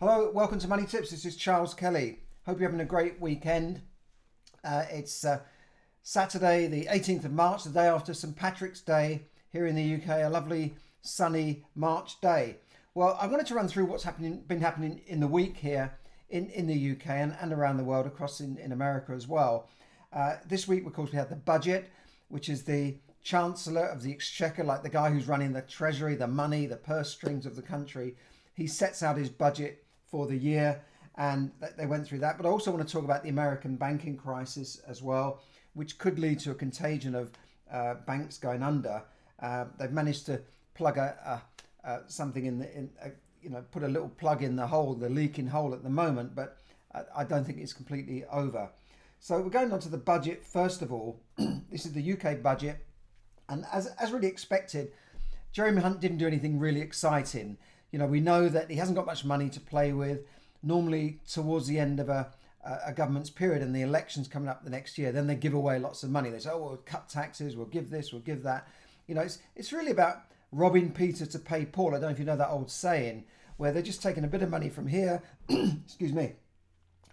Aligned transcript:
Hello, 0.00 0.30
welcome 0.32 0.60
to 0.60 0.68
Money 0.68 0.86
Tips. 0.86 1.10
This 1.10 1.24
is 1.24 1.34
Charles 1.34 1.74
Kelly. 1.74 2.20
Hope 2.46 2.60
you're 2.60 2.68
having 2.68 2.80
a 2.80 2.88
great 2.88 3.20
weekend. 3.20 3.80
Uh, 4.62 4.84
it's 4.92 5.24
uh, 5.24 5.40
Saturday, 6.04 6.68
the 6.68 6.84
18th 6.84 7.24
of 7.24 7.32
March, 7.32 7.64
the 7.64 7.70
day 7.70 7.88
after 7.88 8.14
St 8.14 8.36
Patrick's 8.36 8.80
Day 8.80 9.22
here 9.52 9.66
in 9.66 9.74
the 9.74 9.96
UK. 9.96 10.24
A 10.24 10.28
lovely 10.28 10.76
sunny 11.00 11.64
March 11.74 12.20
day. 12.20 12.58
Well, 12.94 13.18
I 13.20 13.26
wanted 13.26 13.46
to 13.46 13.56
run 13.56 13.66
through 13.66 13.86
what's 13.86 14.04
happening, 14.04 14.44
been 14.46 14.60
happening 14.60 15.00
in 15.08 15.18
the 15.18 15.26
week 15.26 15.56
here 15.56 15.98
in, 16.30 16.48
in 16.50 16.68
the 16.68 16.92
UK 16.92 17.08
and, 17.08 17.36
and 17.40 17.52
around 17.52 17.78
the 17.78 17.82
world, 17.82 18.06
across 18.06 18.38
in, 18.38 18.56
in 18.58 18.70
America 18.70 19.10
as 19.10 19.26
well. 19.26 19.68
Uh, 20.12 20.36
this 20.46 20.68
week, 20.68 20.86
of 20.86 20.92
course, 20.92 21.10
we 21.10 21.18
had 21.18 21.28
the 21.28 21.34
budget, 21.34 21.90
which 22.28 22.48
is 22.48 22.62
the 22.62 22.98
Chancellor 23.24 23.86
of 23.86 24.04
the 24.04 24.12
Exchequer, 24.12 24.62
like 24.62 24.84
the 24.84 24.90
guy 24.90 25.10
who's 25.10 25.26
running 25.26 25.54
the 25.54 25.62
Treasury, 25.62 26.14
the 26.14 26.28
money, 26.28 26.66
the 26.66 26.76
purse 26.76 27.10
strings 27.10 27.46
of 27.46 27.56
the 27.56 27.62
country. 27.62 28.14
He 28.54 28.68
sets 28.68 29.02
out 29.02 29.16
his 29.16 29.28
budget 29.28 29.84
for 30.10 30.26
the 30.26 30.36
year, 30.36 30.80
and 31.16 31.50
they 31.76 31.86
went 31.86 32.06
through 32.06 32.20
that. 32.20 32.36
But 32.36 32.46
I 32.46 32.50
also 32.50 32.70
want 32.70 32.86
to 32.86 32.92
talk 32.92 33.04
about 33.04 33.22
the 33.22 33.28
American 33.28 33.76
banking 33.76 34.16
crisis 34.16 34.80
as 34.86 35.02
well, 35.02 35.42
which 35.74 35.98
could 35.98 36.18
lead 36.18 36.38
to 36.40 36.52
a 36.52 36.54
contagion 36.54 37.14
of 37.14 37.32
uh, 37.72 37.94
banks 38.06 38.38
going 38.38 38.62
under. 38.62 39.02
Uh, 39.40 39.66
they've 39.78 39.92
managed 39.92 40.26
to 40.26 40.40
plug 40.74 40.96
a, 40.96 41.42
a, 41.84 41.88
a 41.88 42.00
something 42.06 42.46
in 42.46 42.58
the 42.58 42.76
in 42.76 42.90
a, 43.02 43.10
you 43.42 43.50
know 43.50 43.64
put 43.70 43.82
a 43.82 43.88
little 43.88 44.08
plug 44.08 44.42
in 44.42 44.56
the 44.56 44.66
hole, 44.66 44.94
the 44.94 45.08
leaking 45.08 45.46
hole 45.46 45.74
at 45.74 45.82
the 45.82 45.90
moment, 45.90 46.34
but 46.34 46.58
I 47.14 47.24
don't 47.24 47.44
think 47.44 47.58
it's 47.58 47.72
completely 47.72 48.24
over. 48.32 48.70
So 49.20 49.40
we're 49.40 49.50
going 49.50 49.72
on 49.72 49.80
to 49.80 49.88
the 49.88 49.98
budget 49.98 50.44
first 50.44 50.82
of 50.82 50.92
all. 50.92 51.20
this 51.70 51.84
is 51.84 51.92
the 51.92 52.12
UK 52.12 52.42
budget, 52.42 52.84
and 53.48 53.64
as 53.72 53.86
as 53.98 54.12
really 54.12 54.28
expected, 54.28 54.92
Jeremy 55.52 55.82
Hunt 55.82 56.00
didn't 56.00 56.18
do 56.18 56.26
anything 56.26 56.58
really 56.58 56.80
exciting. 56.80 57.58
You 57.90 57.98
know, 57.98 58.06
we 58.06 58.20
know 58.20 58.48
that 58.48 58.70
he 58.70 58.76
hasn't 58.76 58.96
got 58.96 59.06
much 59.06 59.24
money 59.24 59.48
to 59.50 59.60
play 59.60 59.92
with. 59.92 60.20
Normally, 60.62 61.20
towards 61.30 61.66
the 61.66 61.78
end 61.78 62.00
of 62.00 62.08
a, 62.08 62.32
a 62.64 62.92
government's 62.92 63.30
period 63.30 63.62
and 63.62 63.74
the 63.74 63.82
elections 63.82 64.28
coming 64.28 64.48
up 64.48 64.64
the 64.64 64.70
next 64.70 64.98
year, 64.98 65.12
then 65.12 65.26
they 65.26 65.34
give 65.34 65.54
away 65.54 65.78
lots 65.78 66.02
of 66.02 66.10
money. 66.10 66.30
They 66.30 66.38
say, 66.38 66.50
oh, 66.50 66.58
we'll 66.58 66.76
cut 66.78 67.08
taxes, 67.08 67.56
we'll 67.56 67.66
give 67.66 67.90
this, 67.90 68.12
we'll 68.12 68.22
give 68.22 68.42
that. 68.42 68.68
You 69.06 69.14
know, 69.14 69.22
it's, 69.22 69.38
it's 69.56 69.72
really 69.72 69.90
about 69.90 70.22
robbing 70.52 70.92
Peter 70.92 71.26
to 71.26 71.38
pay 71.38 71.64
Paul. 71.64 71.88
I 71.88 71.92
don't 71.92 72.02
know 72.02 72.08
if 72.08 72.18
you 72.18 72.24
know 72.24 72.36
that 72.36 72.50
old 72.50 72.70
saying, 72.70 73.24
where 73.56 73.72
they're 73.72 73.82
just 73.82 74.02
taking 74.02 74.24
a 74.24 74.28
bit 74.28 74.42
of 74.42 74.50
money 74.50 74.68
from 74.68 74.86
here, 74.86 75.22
excuse 75.48 76.12
me, 76.12 76.32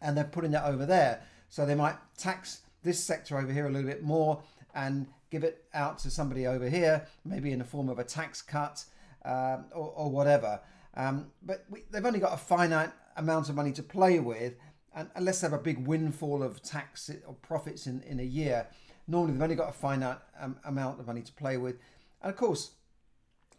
and 0.02 0.18
they're 0.18 0.24
putting 0.24 0.54
it 0.54 0.62
over 0.64 0.86
there. 0.86 1.22
So 1.50 1.66
they 1.66 1.76
might 1.76 1.96
tax 2.18 2.62
this 2.84 3.04
sector 3.04 3.38
over 3.38 3.52
here 3.52 3.68
a 3.68 3.72
little 3.72 3.90
bit 3.90 4.04
more 4.04 4.42
and 4.74 5.08
give 5.32 5.44
it 5.44 5.66
out 5.74 5.98
to 6.00 6.10
somebody 6.10 6.48
over 6.48 6.70
here, 6.70 7.08
maybe 7.24 7.52
in 7.52 7.60
the 7.60 7.66
form 7.66 7.90
of 7.90 8.00
a 8.00 8.04
tax 8.04 8.42
cut 8.42 8.84
um, 9.26 9.66
or, 9.74 9.92
or, 9.96 10.12
whatever. 10.12 10.60
Um, 10.96 11.32
but 11.44 11.66
we, 11.70 11.84
they've 11.92 12.06
only 12.06 12.20
got 12.20 12.34
a 12.34 12.38
finite 12.38 12.92
amount 13.18 13.50
of 13.50 13.56
money 13.56 13.72
to 13.74 13.84
play 13.84 14.20
with, 14.20 14.56
and 14.96 15.10
unless 15.16 15.42
they 15.42 15.48
have 15.48 15.60
a 15.60 15.62
big 15.62 15.86
windfall 15.88 16.42
of 16.42 16.62
tax 16.62 17.10
or 17.28 17.34
profits 17.34 17.88
in, 17.88 18.02
in 18.04 18.20
a 18.20 18.24
year, 18.24 18.68
normally 19.08 19.34
they've 19.34 19.42
only 19.42 19.56
got 19.56 19.70
a 19.70 19.74
finite 19.74 20.20
um, 20.40 20.58
amount 20.66 21.00
of 21.00 21.08
money 21.08 21.22
to 21.22 21.34
play 21.34 21.58
with. 21.58 21.76
And 22.22 22.32
of 22.32 22.38
course, 22.38 22.72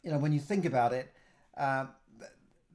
you 0.02 0.10
know, 0.10 0.18
when 0.18 0.32
you 0.32 0.40
think 0.40 0.64
about 0.64 0.92
it, 0.92 1.12
uh, 1.56 1.86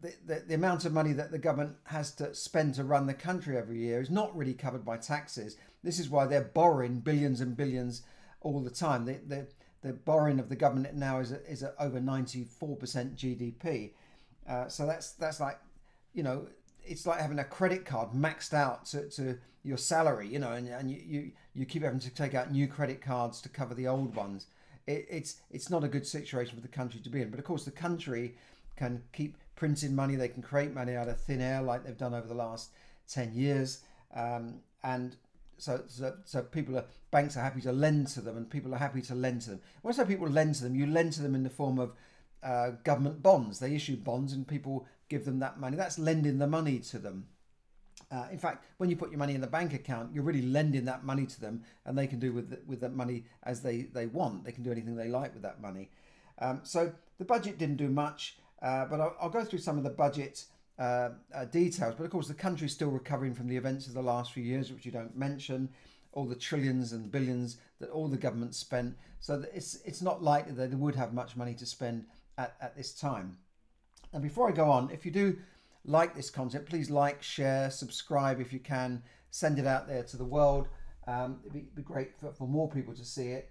the, 0.02 0.14
the, 0.26 0.44
the, 0.48 0.56
amount 0.56 0.86
of 0.86 0.94
money 0.94 1.14
that 1.14 1.32
the 1.32 1.38
government 1.38 1.76
has 1.86 2.12
to 2.16 2.34
spend 2.34 2.74
to 2.76 2.84
run 2.84 3.06
the 3.06 3.14
country 3.14 3.56
every 3.56 3.80
year 3.80 4.02
is 4.02 4.10
not 4.10 4.36
really 4.36 4.54
covered 4.54 4.84
by 4.84 4.98
taxes. 4.98 5.58
This 5.84 6.00
is 6.00 6.10
why 6.10 6.26
they're 6.26 6.42
borrowing 6.42 7.00
billions 7.00 7.40
and 7.40 7.56
billions 7.56 8.02
all 8.42 8.62
the 8.62 8.72
time. 8.72 9.06
They, 9.06 9.20
they, 9.26 9.44
the 9.82 9.94
borrowing 9.94 10.40
of 10.40 10.50
the 10.50 10.56
government 10.56 10.96
now 10.96 11.20
is 11.20 11.32
a, 11.32 11.46
is 11.50 11.64
over 11.80 12.00
94% 12.00 12.48
GDP. 13.16 13.92
Uh, 14.48 14.68
so 14.68 14.86
that's 14.86 15.12
that's 15.14 15.40
like, 15.40 15.60
you 16.14 16.24
know, 16.24 16.48
it's 16.84 17.06
like 17.06 17.20
having 17.20 17.40
a 17.40 17.44
credit 17.44 17.86
card 17.86 18.12
maxed 18.12 18.54
out 18.54 18.86
to, 18.88 19.08
to 19.10 19.38
your 19.64 19.78
salary, 19.78 20.28
you 20.28 20.40
know, 20.40 20.54
and, 20.54 20.68
and 20.68 20.90
you, 20.90 21.02
you, 21.06 21.32
you 21.54 21.66
keep 21.66 21.84
having 21.84 22.00
to 22.00 22.10
take 22.10 22.34
out 22.34 22.52
new 22.52 22.68
credit 22.68 23.02
cards 23.02 23.40
to 23.42 23.50
cover 23.50 23.76
the 23.76 23.88
old 23.88 24.16
ones. 24.16 24.48
It, 24.88 25.06
it's 25.10 25.36
it's 25.52 25.70
not 25.70 25.84
a 25.84 25.88
good 25.88 26.08
situation 26.08 26.56
for 26.56 26.62
the 26.62 26.68
country 26.68 27.00
to 27.02 27.10
be 27.10 27.22
in. 27.22 27.30
But 27.30 27.40
of 27.40 27.46
course, 27.46 27.66
the 27.66 27.72
country 27.72 28.36
can 28.76 29.04
keep 29.14 29.38
printing 29.56 29.96
money. 29.96 30.16
They 30.16 30.28
can 30.28 30.42
create 30.42 30.74
money 30.74 30.96
out 30.96 31.08
of 31.08 31.20
thin 31.20 31.42
air, 31.42 31.62
like 31.62 31.84
they've 31.84 31.98
done 31.98 32.16
over 32.16 32.28
the 32.28 32.34
last 32.34 32.72
ten 33.08 33.34
years. 33.34 33.82
Um, 34.16 34.56
and 34.84 35.16
so, 35.58 35.84
so, 35.88 36.16
so 36.26 36.42
people 36.42 36.76
are 36.76 36.86
banks 37.12 37.38
are 37.38 37.44
happy 37.44 37.62
to 37.62 37.72
lend 37.72 38.08
to 38.08 38.22
them, 38.22 38.38
and 38.38 38.50
people 38.50 38.74
are 38.74 38.80
happy 38.80 39.04
to 39.04 39.16
lend 39.16 39.42
to 39.44 39.52
them. 39.52 39.62
When 39.84 39.94
I 39.94 39.98
say 39.98 40.06
people 40.06 40.28
lend 40.28 40.56
to 40.56 40.64
them, 40.64 40.76
you 40.76 40.88
lend 40.88 41.14
to 41.14 41.22
them 41.22 41.36
in 41.36 41.44
the 41.44 41.50
form 41.52 41.78
of 41.78 41.94
uh, 42.44 42.72
government 42.84 43.22
bonds. 43.22 43.60
They 43.60 43.76
issue 43.76 43.98
bonds, 43.98 44.34
and 44.34 44.48
people 44.48 44.88
give 45.10 45.26
them 45.26 45.40
that 45.40 45.60
money. 45.60 45.78
That's 45.78 46.00
lending 46.00 46.40
the 46.40 46.48
money 46.48 46.80
to 46.80 47.00
them. 47.00 47.28
Uh, 48.12 48.28
in 48.32 48.38
fact, 48.38 48.66
when 48.78 48.90
you 48.90 48.96
put 48.96 49.10
your 49.10 49.20
money 49.20 49.36
in 49.36 49.42
the 49.42 49.48
bank 49.48 49.74
account, 49.74 50.14
you're 50.14 50.24
really 50.24 50.42
lending 50.42 50.86
that 50.86 51.06
money 51.06 51.26
to 51.26 51.40
them, 51.40 51.64
and 51.86 51.98
they 51.98 52.08
can 52.08 52.20
do 52.20 52.34
with 52.34 52.58
with 52.68 52.82
that 52.82 52.94
money 52.94 53.26
as 53.44 53.62
they 53.62 53.84
they 53.84 54.06
want. 54.06 54.44
They 54.44 54.52
can 54.52 54.64
do 54.64 54.72
anything 54.72 54.96
they 54.96 55.08
like 55.08 55.34
with 55.34 55.44
that 55.44 55.62
money. 55.62 55.90
Um, 56.40 56.62
so 56.64 56.92
the 57.20 57.26
budget 57.26 57.58
didn't 57.58 57.78
do 57.78 57.88
much, 57.88 58.38
uh, 58.62 58.86
but 58.86 59.00
I'll, 59.00 59.16
I'll, 59.22 59.30
go 59.30 59.44
through 59.44 59.60
some 59.60 59.78
of 59.78 59.84
the 59.84 59.92
budget 59.92 60.46
uh, 60.80 61.10
uh, 61.34 61.46
details. 61.46 61.94
But 61.96 62.06
of 62.06 62.10
course, 62.10 62.28
the 62.28 62.34
country's 62.34 62.74
still 62.74 62.90
recovering 62.90 63.36
from 63.36 63.48
the 63.48 63.56
events 63.56 63.86
of 63.86 63.94
the 63.94 64.02
last 64.02 64.34
few 64.34 64.44
years, 64.44 64.72
which 64.72 64.86
you 64.86 64.92
don't 64.92 65.16
mention, 65.16 65.70
all 66.14 66.26
the 66.26 66.36
trillions 66.36 66.92
and 66.92 67.12
billions 67.12 67.58
that 67.80 67.90
all 67.90 68.08
the 68.08 68.18
government 68.18 68.56
spent. 68.56 68.98
So 69.20 69.44
it's 69.54 69.76
it's 69.86 70.02
not 70.02 70.24
likely 70.24 70.54
that 70.54 70.72
they 70.72 70.76
would 70.76 70.96
have 70.96 71.14
much 71.14 71.38
money 71.38 71.54
to 71.54 71.66
spend 71.66 72.06
at, 72.42 72.56
at 72.62 72.76
this 72.76 72.94
time. 72.94 73.38
And 74.14 74.22
before 74.22 74.50
I 74.50 74.52
go 74.52 74.70
on, 74.70 74.90
if 74.92 75.06
you 75.06 75.12
do 75.12 75.38
like 75.86 76.16
this 76.16 76.30
content, 76.30 76.66
please 76.66 76.90
like, 76.90 77.24
share, 77.24 77.70
subscribe 77.72 78.40
if 78.40 78.52
you 78.52 78.60
can, 78.60 79.04
send 79.30 79.60
it 79.60 79.66
out 79.66 79.88
there 79.88 80.04
to 80.04 80.18
the 80.18 80.26
world. 80.26 80.68
Um, 81.08 81.40
it'd, 81.44 81.54
be, 81.54 81.68
be, 81.76 81.82
great 81.82 82.18
for, 82.20 82.32
for, 82.32 82.48
more 82.48 82.70
people 82.70 82.94
to 82.94 83.04
see 83.04 83.30
it. 83.30 83.50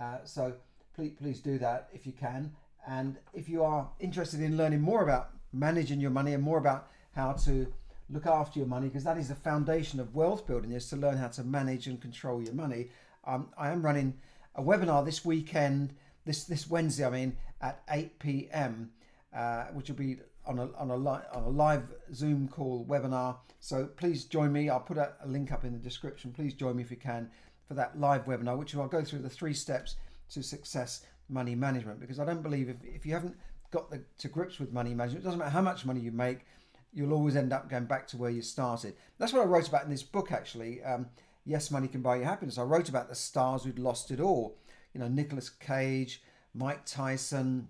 Uh, 0.00 0.18
so 0.24 0.54
please, 0.94 1.12
please 1.20 1.40
do 1.40 1.58
that 1.58 1.88
if 1.92 2.06
you 2.06 2.12
can. 2.12 2.52
And 2.86 3.16
if 3.34 3.48
you 3.48 3.64
are 3.64 3.90
interested 3.98 4.40
in 4.40 4.56
learning 4.56 4.80
more 4.80 5.02
about 5.02 5.30
managing 5.52 6.00
your 6.00 6.10
money 6.10 6.32
and 6.34 6.42
more 6.42 6.58
about 6.58 6.88
how 7.14 7.32
to 7.32 7.72
look 8.08 8.26
after 8.26 8.58
your 8.58 8.68
money 8.68 8.88
because 8.88 9.04
that 9.04 9.16
is 9.16 9.28
the 9.28 9.34
foundation 9.34 9.98
of 9.98 10.14
wealth 10.14 10.46
building 10.46 10.72
is 10.72 10.88
to 10.88 10.96
learn 10.96 11.16
how 11.16 11.28
to 11.28 11.42
manage 11.42 11.86
and 11.86 12.00
control 12.00 12.42
your 12.42 12.54
money. 12.54 12.88
Um, 13.24 13.48
I 13.56 13.70
am 13.70 13.82
running 13.82 14.14
a 14.54 14.62
webinar 14.62 15.04
this 15.04 15.24
weekend, 15.24 15.94
this 16.24 16.44
this 16.44 16.68
Wednesday, 16.68 17.06
I 17.06 17.10
mean, 17.10 17.36
at 17.62 17.82
8 17.88 18.18
p.m., 18.18 18.90
uh, 19.34 19.64
which 19.72 19.88
will 19.88 19.96
be 19.96 20.18
on 20.44 20.58
a 20.58 20.68
on 20.76 20.90
a, 20.90 20.96
li- 20.96 21.26
on 21.32 21.44
a 21.44 21.48
live 21.48 21.84
Zoom 22.12 22.48
call 22.48 22.84
webinar. 22.84 23.36
So 23.60 23.86
please 23.86 24.24
join 24.24 24.52
me. 24.52 24.68
I'll 24.68 24.80
put 24.80 24.98
a, 24.98 25.12
a 25.24 25.28
link 25.28 25.52
up 25.52 25.64
in 25.64 25.72
the 25.72 25.78
description. 25.78 26.32
Please 26.32 26.52
join 26.54 26.76
me 26.76 26.82
if 26.82 26.90
you 26.90 26.96
can 26.96 27.30
for 27.66 27.74
that 27.74 27.98
live 27.98 28.26
webinar, 28.26 28.58
which 28.58 28.74
I'll 28.74 28.88
go 28.88 29.04
through 29.04 29.20
the 29.20 29.30
three 29.30 29.54
steps 29.54 29.96
to 30.30 30.42
success 30.42 31.06
money 31.28 31.54
management 31.54 32.00
because 32.00 32.18
I 32.18 32.24
don't 32.24 32.42
believe 32.42 32.68
if, 32.68 32.76
if 32.84 33.06
you 33.06 33.12
haven't 33.12 33.36
got 33.70 33.90
the, 33.90 34.02
to 34.18 34.28
grips 34.28 34.58
with 34.58 34.72
money 34.72 34.94
management, 34.94 35.24
it 35.24 35.24
doesn't 35.24 35.38
matter 35.38 35.50
how 35.50 35.62
much 35.62 35.86
money 35.86 36.00
you 36.00 36.12
make, 36.12 36.40
you'll 36.92 37.12
always 37.14 37.36
end 37.36 37.52
up 37.52 37.70
going 37.70 37.86
back 37.86 38.06
to 38.08 38.16
where 38.16 38.30
you 38.30 38.42
started. 38.42 38.94
That's 39.18 39.32
what 39.32 39.42
I 39.42 39.46
wrote 39.46 39.68
about 39.68 39.84
in 39.84 39.90
this 39.90 40.02
book, 40.02 40.30
actually. 40.30 40.82
Um, 40.82 41.06
yes, 41.44 41.70
money 41.70 41.88
can 41.88 42.02
buy 42.02 42.16
you 42.16 42.24
happiness. 42.24 42.58
I 42.58 42.62
wrote 42.62 42.88
about 42.88 43.08
the 43.08 43.14
stars 43.14 43.64
who'd 43.64 43.78
lost 43.78 44.10
it 44.10 44.20
all. 44.20 44.58
You 44.92 45.00
know, 45.00 45.08
Nicolas 45.08 45.48
Cage, 45.48 46.22
Mike 46.54 46.84
Tyson, 46.84 47.68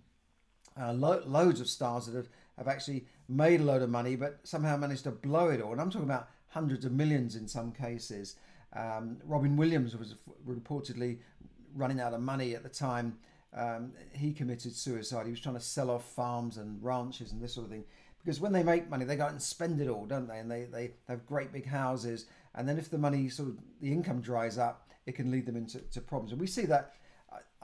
uh, 0.80 0.92
lo- 0.92 1.22
loads 1.26 1.60
of 1.60 1.68
stars 1.68 2.06
that 2.06 2.16
have, 2.16 2.28
have 2.58 2.68
actually 2.68 3.06
made 3.28 3.60
a 3.60 3.64
load 3.64 3.82
of 3.82 3.90
money, 3.90 4.16
but 4.16 4.40
somehow 4.42 4.76
managed 4.76 5.04
to 5.04 5.10
blow 5.10 5.48
it 5.48 5.60
all. 5.60 5.72
And 5.72 5.80
I'm 5.80 5.90
talking 5.90 6.08
about 6.08 6.28
hundreds 6.48 6.84
of 6.84 6.92
millions 6.92 7.36
in 7.36 7.48
some 7.48 7.72
cases. 7.72 8.36
Um, 8.74 9.18
Robin 9.24 9.56
Williams 9.56 9.96
was 9.96 10.16
reportedly 10.46 11.18
running 11.74 12.00
out 12.00 12.12
of 12.12 12.20
money 12.20 12.54
at 12.54 12.62
the 12.62 12.68
time 12.68 13.16
um, 13.54 13.92
he 14.12 14.32
committed 14.32 14.74
suicide. 14.74 15.26
He 15.26 15.30
was 15.30 15.40
trying 15.40 15.56
to 15.56 15.60
sell 15.60 15.90
off 15.90 16.04
farms 16.04 16.56
and 16.56 16.82
ranches 16.82 17.32
and 17.32 17.42
this 17.42 17.54
sort 17.54 17.66
of 17.66 17.70
thing. 17.70 17.84
Because 18.24 18.40
when 18.40 18.52
they 18.52 18.62
make 18.62 18.88
money, 18.88 19.04
they 19.04 19.16
go 19.16 19.24
out 19.24 19.32
and 19.32 19.42
spend 19.42 19.80
it 19.80 19.88
all, 19.88 20.06
don't 20.06 20.28
they? 20.28 20.38
And 20.38 20.50
they, 20.50 20.64
they 20.64 20.92
have 21.08 21.26
great 21.26 21.52
big 21.52 21.66
houses. 21.66 22.26
And 22.54 22.68
then 22.68 22.78
if 22.78 22.88
the 22.88 22.98
money, 22.98 23.28
sort 23.28 23.48
of, 23.48 23.58
the 23.80 23.92
income 23.92 24.20
dries 24.20 24.58
up, 24.58 24.88
it 25.06 25.16
can 25.16 25.30
lead 25.30 25.44
them 25.46 25.56
into 25.56 26.00
problems. 26.00 26.32
And 26.32 26.40
we 26.40 26.46
see 26.46 26.64
that. 26.66 26.94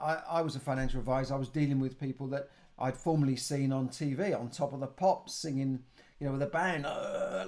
I, 0.01 0.21
I 0.29 0.41
was 0.41 0.55
a 0.55 0.59
financial 0.59 0.99
advisor. 0.99 1.33
I 1.33 1.37
was 1.37 1.49
dealing 1.49 1.79
with 1.79 1.99
people 1.99 2.27
that 2.27 2.49
I'd 2.77 2.97
formerly 2.97 3.35
seen 3.35 3.71
on 3.71 3.89
TV 3.89 4.39
on 4.39 4.49
top 4.49 4.73
of 4.73 4.79
the 4.79 4.87
pops 4.87 5.35
singing, 5.35 5.79
you 6.19 6.27
know, 6.27 6.33
with 6.33 6.41
a 6.41 6.47
band 6.47 6.83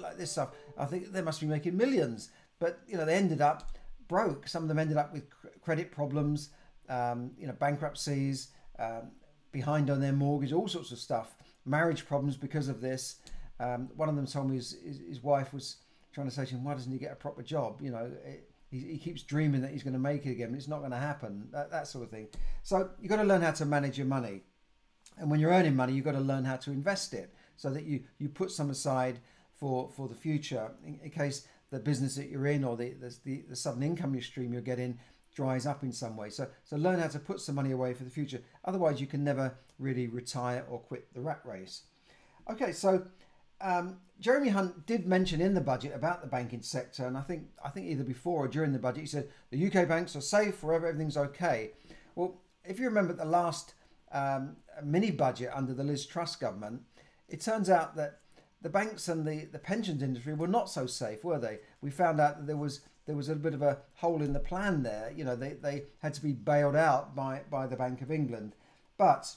like 0.02 0.18
this 0.18 0.32
stuff. 0.32 0.50
I 0.78 0.86
think 0.86 1.12
they 1.12 1.22
must 1.22 1.42
be 1.42 1.48
making 1.48 1.78
millions. 1.78 2.30
But, 2.60 2.80
you 2.88 2.98
know, 2.98 3.06
they 3.06 3.16
ended 3.16 3.42
up 3.42 3.72
broke. 4.08 4.48
Some 4.48 4.64
of 4.64 4.70
them 4.70 4.78
ended 4.78 4.98
up 4.98 5.14
with 5.14 5.24
credit 5.62 5.92
problems 5.92 6.50
um, 6.92 7.32
you 7.38 7.48
know, 7.48 7.54
bankruptcies, 7.54 8.50
um, 8.78 9.12
behind 9.52 9.90
on 9.90 10.02
their 10.02 10.14
mortgage, 10.14 10.54
all 10.54 10.68
sorts 10.68 10.92
of 10.92 11.00
stuff, 11.00 11.36
marriage 11.66 12.06
problems 12.06 12.36
because 12.36 12.68
of 12.68 12.82
this. 12.82 13.16
Um, 13.60 13.90
one 13.96 14.10
of 14.10 14.16
them 14.16 14.28
told 14.28 14.50
me 14.50 14.58
his, 14.58 14.78
his, 14.86 15.00
his, 15.00 15.24
wife 15.24 15.54
was 15.54 15.78
trying 16.14 16.28
to 16.28 16.34
say 16.34 16.46
to 16.46 16.56
him, 16.56 16.64
"Why 16.64 16.74
doesn't 16.74 16.92
he 16.92 16.98
get 16.98 17.12
a 17.12 17.16
proper 17.16 17.44
job?" 17.44 17.80
You 17.82 17.92
know, 17.92 18.12
it, 18.26 18.50
he, 18.72 18.80
he, 18.80 18.98
keeps 18.98 19.22
dreaming 19.22 19.62
that 19.62 19.72
he's 19.72 19.84
going 19.84 19.94
to 19.94 20.00
make 20.00 20.26
it 20.26 20.32
again. 20.32 20.52
but 20.52 20.58
It's 20.58 20.68
not 20.68 20.80
going 20.80 20.92
to 20.92 20.98
happen. 20.98 21.50
That, 21.52 21.70
that 21.72 21.88
sort 21.88 22.06
of 22.06 22.10
thing. 22.10 22.28
So 22.64 22.90
you've 23.00 23.10
got 23.10 23.18
to 23.18 23.24
learn 23.24 23.42
how 23.42 23.52
to 23.52 23.66
manage 23.66 23.98
your 23.98 24.08
money, 24.08 24.42
and 25.18 25.30
when 25.30 25.40
you're 25.40 25.52
earning 25.52 25.76
money, 25.76 25.94
you've 25.94 26.06
got 26.06 26.14
to 26.14 26.20
learn 26.20 26.46
how 26.46 26.56
to 26.58 26.72
invest 26.72 27.14
it 27.14 27.34
so 27.58 27.70
that 27.70 27.84
you 27.84 28.04
you 28.18 28.30
put 28.30 28.52
some 28.52 28.70
aside 28.70 29.20
for 29.54 29.90
for 29.90 30.08
the 30.08 30.16
future 30.16 30.72
in, 30.86 31.00
in 31.04 31.10
case 31.12 31.48
the 31.70 31.80
business 31.80 32.16
that 32.16 32.30
you're 32.30 32.48
in 32.48 32.64
or 32.64 32.76
the, 32.76 32.94
the 33.24 33.44
the 33.50 33.56
sudden 33.56 33.84
income 33.84 34.20
stream 34.22 34.52
you're 34.52 34.62
getting 34.62 34.98
dries 35.34 35.66
up 35.66 35.84
in 35.84 35.92
some 35.92 36.18
way. 36.18 36.30
So 36.30 36.48
so 36.64 36.78
learn 36.78 37.00
how 37.00 37.08
to 37.08 37.20
put 37.20 37.40
some 37.40 37.56
money 37.56 37.72
away 37.72 37.94
for 37.94 38.04
the 38.04 38.10
future. 38.10 38.42
Otherwise, 38.66 39.00
you 39.00 39.08
can 39.08 39.24
never 39.24 39.56
really 39.80 40.08
retire 40.08 40.66
or 40.70 40.80
quit 40.80 41.14
the 41.14 41.22
rat 41.22 41.42
race. 41.46 41.84
Okay, 42.50 42.72
so 42.72 43.06
um, 43.62 43.98
Jeremy 44.20 44.50
Hunt 44.50 44.86
did 44.86 45.08
mention 45.08 45.42
in 45.42 45.54
the 45.54 45.62
budget 45.62 45.94
about 45.96 46.22
the 46.22 46.28
banking 46.28 46.62
sector, 46.62 47.06
and 47.06 47.18
I 47.18 47.22
think 47.22 47.48
I 47.64 47.70
think 47.70 47.88
either 47.88 48.04
before 48.04 48.46
or 48.46 48.48
during 48.48 48.72
the 48.72 48.80
budget, 48.80 49.02
he 49.02 49.08
said 49.08 49.30
the 49.50 49.66
UK 49.66 49.88
banks 49.88 50.16
are 50.16 50.22
safe 50.22 50.56
forever, 50.56 50.88
everything's 50.88 51.18
okay. 51.18 51.72
Well, 52.16 52.36
if 52.66 52.80
you 52.80 52.86
remember 52.86 53.14
the 53.14 53.26
last 53.26 53.74
um, 54.12 54.58
mini 54.84 55.12
budget 55.12 55.52
under 55.54 55.74
the 55.74 55.84
Liz 55.84 56.06
Truss 56.06 56.36
government, 56.36 56.82
it 57.30 57.42
turns 57.42 57.70
out 57.70 57.96
that 57.96 58.20
the 58.62 58.70
banks 58.70 59.08
and 59.08 59.26
the, 59.26 59.46
the 59.46 59.58
pensions 59.58 60.04
industry 60.04 60.34
were 60.34 60.48
not 60.48 60.70
so 60.70 60.86
safe, 60.86 61.24
were 61.24 61.40
they? 61.40 61.60
We 61.82 61.90
found 61.90 62.20
out 62.20 62.38
that 62.38 62.48
there 62.48 62.58
was 62.58 62.82
there 63.06 63.16
was 63.16 63.30
a 63.30 63.36
bit 63.36 63.54
of 63.54 63.62
a 63.62 63.80
hole 63.96 64.22
in 64.22 64.34
the 64.34 64.40
plan 64.40 64.84
there. 64.84 65.12
You 65.16 65.24
know, 65.24 65.36
they, 65.36 65.54
they 65.54 65.84
had 66.00 66.14
to 66.14 66.22
be 66.22 66.34
bailed 66.34 66.76
out 66.76 67.16
by, 67.16 67.42
by 67.50 67.68
the 67.68 67.76
Bank 67.76 68.02
of 68.02 68.12
England. 68.12 68.56
But 68.98 69.36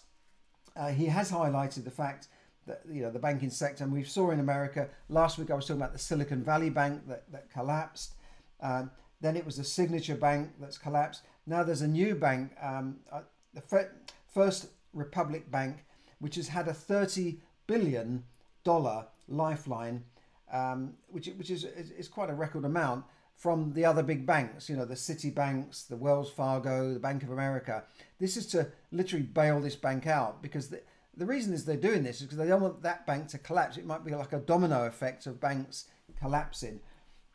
uh, 0.77 0.91
he 0.91 1.07
has 1.07 1.31
highlighted 1.31 1.85
the 1.85 1.91
fact 1.91 2.29
that 2.67 2.83
you 2.91 3.03
know 3.03 3.11
the 3.11 3.19
banking 3.19 3.51
sector, 3.51 3.85
and 3.85 3.93
we 3.93 4.05
saw 4.05 4.31
in 4.31 4.41
America 4.41 4.89
last 5.09 5.39
week. 5.39 5.51
I 5.51 5.55
was 5.55 5.67
talking 5.67 5.81
about 5.81 5.93
the 5.93 5.99
Silicon 5.99 6.43
Valley 6.43 6.71
Bank 6.71 7.07
that, 7.09 7.31
that 7.33 7.51
collapsed. 7.51 8.15
Um, 8.61 8.91
then 9.21 9.37
it 9.37 9.45
was 9.45 9.57
the 9.57 9.65
Signature 9.65 10.17
Bank 10.17 10.51
that's 10.61 10.79
collapsed. 10.79 11.23
Now 11.47 11.63
there's 11.63 11.83
a 11.83 11.89
new 11.89 12.15
bank, 12.15 12.53
um, 12.63 12.97
uh, 13.13 13.23
the 13.53 13.89
First 14.33 14.67
Republic 14.93 15.51
Bank, 15.51 15.85
which 16.19 16.37
has 16.37 16.49
had 16.49 16.69
a 16.69 16.75
30 16.75 17.39
billion 17.67 18.25
dollar 18.65 19.07
lifeline, 19.29 20.05
um, 20.53 20.95
which 21.09 21.29
which 21.37 21.51
is, 21.51 21.65
is, 21.65 21.91
is 21.91 22.09
quite 22.09 22.31
a 22.31 22.35
record 22.35 22.65
amount 22.65 23.05
from 23.37 23.73
the 23.73 23.85
other 23.85 24.03
big 24.03 24.25
banks. 24.27 24.69
You 24.69 24.77
know, 24.77 24.85
the 24.85 24.95
Citibanks, 24.95 25.87
the 25.87 25.97
Wells 25.97 26.31
Fargo, 26.31 26.95
the 26.95 27.01
Bank 27.01 27.23
of 27.23 27.31
America. 27.31 27.85
This 28.19 28.37
is 28.37 28.47
to 28.49 28.69
literally 28.93 29.25
bail 29.25 29.61
this 29.61 29.77
bank 29.77 30.07
out 30.07 30.43
because 30.43 30.69
the, 30.69 30.81
the 31.17 31.27
reason 31.27 31.53
is 31.53 31.65
they're 31.65 31.77
doing 31.77 32.03
this 32.03 32.17
is 32.17 32.23
because 32.23 32.39
they 32.39 32.47
don't 32.47 32.63
want 32.63 32.83
that 32.83 33.07
bank 33.07 33.29
to 33.29 33.39
collapse. 33.39 33.77
It 33.77 33.87
might 33.87 34.05
be 34.05 34.15
like 34.15 34.33
a 34.33 34.39
domino 34.39 34.87
effect 34.87 35.27
of 35.27 35.41
banks 35.41 35.87
collapsing. 36.19 36.81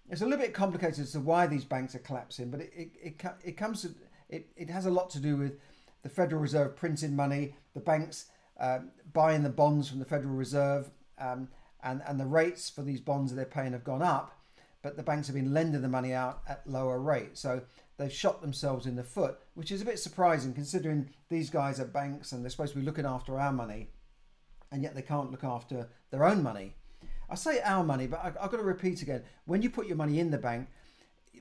It's 0.10 0.22
a 0.22 0.26
little 0.26 0.40
bit 0.40 0.54
complicated 0.54 1.00
as 1.00 1.12
to 1.12 1.20
why 1.20 1.48
these 1.48 1.66
banks 1.66 1.94
are 1.96 2.00
collapsing, 2.00 2.50
but 2.50 2.62
it, 2.62 2.72
it, 2.76 2.92
it, 3.02 3.26
it 3.44 3.58
comes 3.58 3.84
to, 3.84 3.90
it, 4.30 4.48
it 4.56 4.70
has 4.70 4.86
a 4.86 4.92
lot 4.92 5.10
to 5.12 5.20
do 5.20 5.38
with 5.38 5.60
the 6.02 6.10
Federal 6.10 6.42
Reserve 6.42 6.76
printing 6.76 7.16
money, 7.16 7.56
the 7.74 7.80
banks 7.80 8.26
uh, 8.60 8.80
buying 9.14 9.44
the 9.44 9.50
bonds 9.50 9.88
from 9.88 10.00
the 10.00 10.06
Federal 10.06 10.34
Reserve, 10.34 10.90
um, 11.20 11.50
and, 11.84 12.02
and 12.08 12.20
the 12.20 12.26
rates 12.26 12.70
for 12.70 12.82
these 12.82 13.00
bonds 13.00 13.32
that 13.32 13.36
they're 13.36 13.46
paying 13.46 13.74
have 13.74 13.84
gone 13.84 14.02
up, 14.02 14.39
but 14.82 14.96
the 14.96 15.04
banks 15.04 15.28
have 15.28 15.36
been 15.36 15.54
lending 15.54 15.82
the 15.82 15.88
money 15.88 16.14
out 16.14 16.42
at 16.48 16.68
lower 16.68 17.00
rates. 17.00 17.40
So 17.42 17.62
they've 17.98 18.12
shot 18.12 18.42
themselves 18.42 18.86
in 18.86 18.96
the 18.96 19.04
foot, 19.04 19.38
which 19.56 19.72
is 19.72 19.82
a 19.82 19.86
bit 19.86 20.00
surprising 20.00 20.54
considering 20.54 21.10
these 21.30 21.50
guys 21.50 21.80
are 21.80 21.86
banks 21.86 22.32
and 22.32 22.44
they're 22.44 22.50
supposed 22.50 22.74
to 22.74 22.80
be 22.80 22.86
looking 22.86 23.06
after 23.06 23.40
our 23.40 23.52
money, 23.52 23.90
and 24.72 24.82
yet 24.82 24.96
they 24.96 25.02
can't 25.02 25.32
look 25.32 25.44
after 25.44 25.90
their 26.12 26.24
own 26.24 26.42
money. 26.42 26.76
I 27.30 27.36
say 27.36 27.62
our 27.62 27.84
money, 27.84 28.08
but 28.08 28.20
I, 28.22 28.26
have 28.26 28.52
got 28.52 28.58
to 28.58 28.64
repeat 28.64 29.02
again. 29.02 29.24
When 29.46 29.62
you 29.62 29.70
put 29.70 29.88
your 29.88 29.98
money 29.98 30.20
in 30.20 30.32
the 30.32 30.38
bank, 30.38 30.68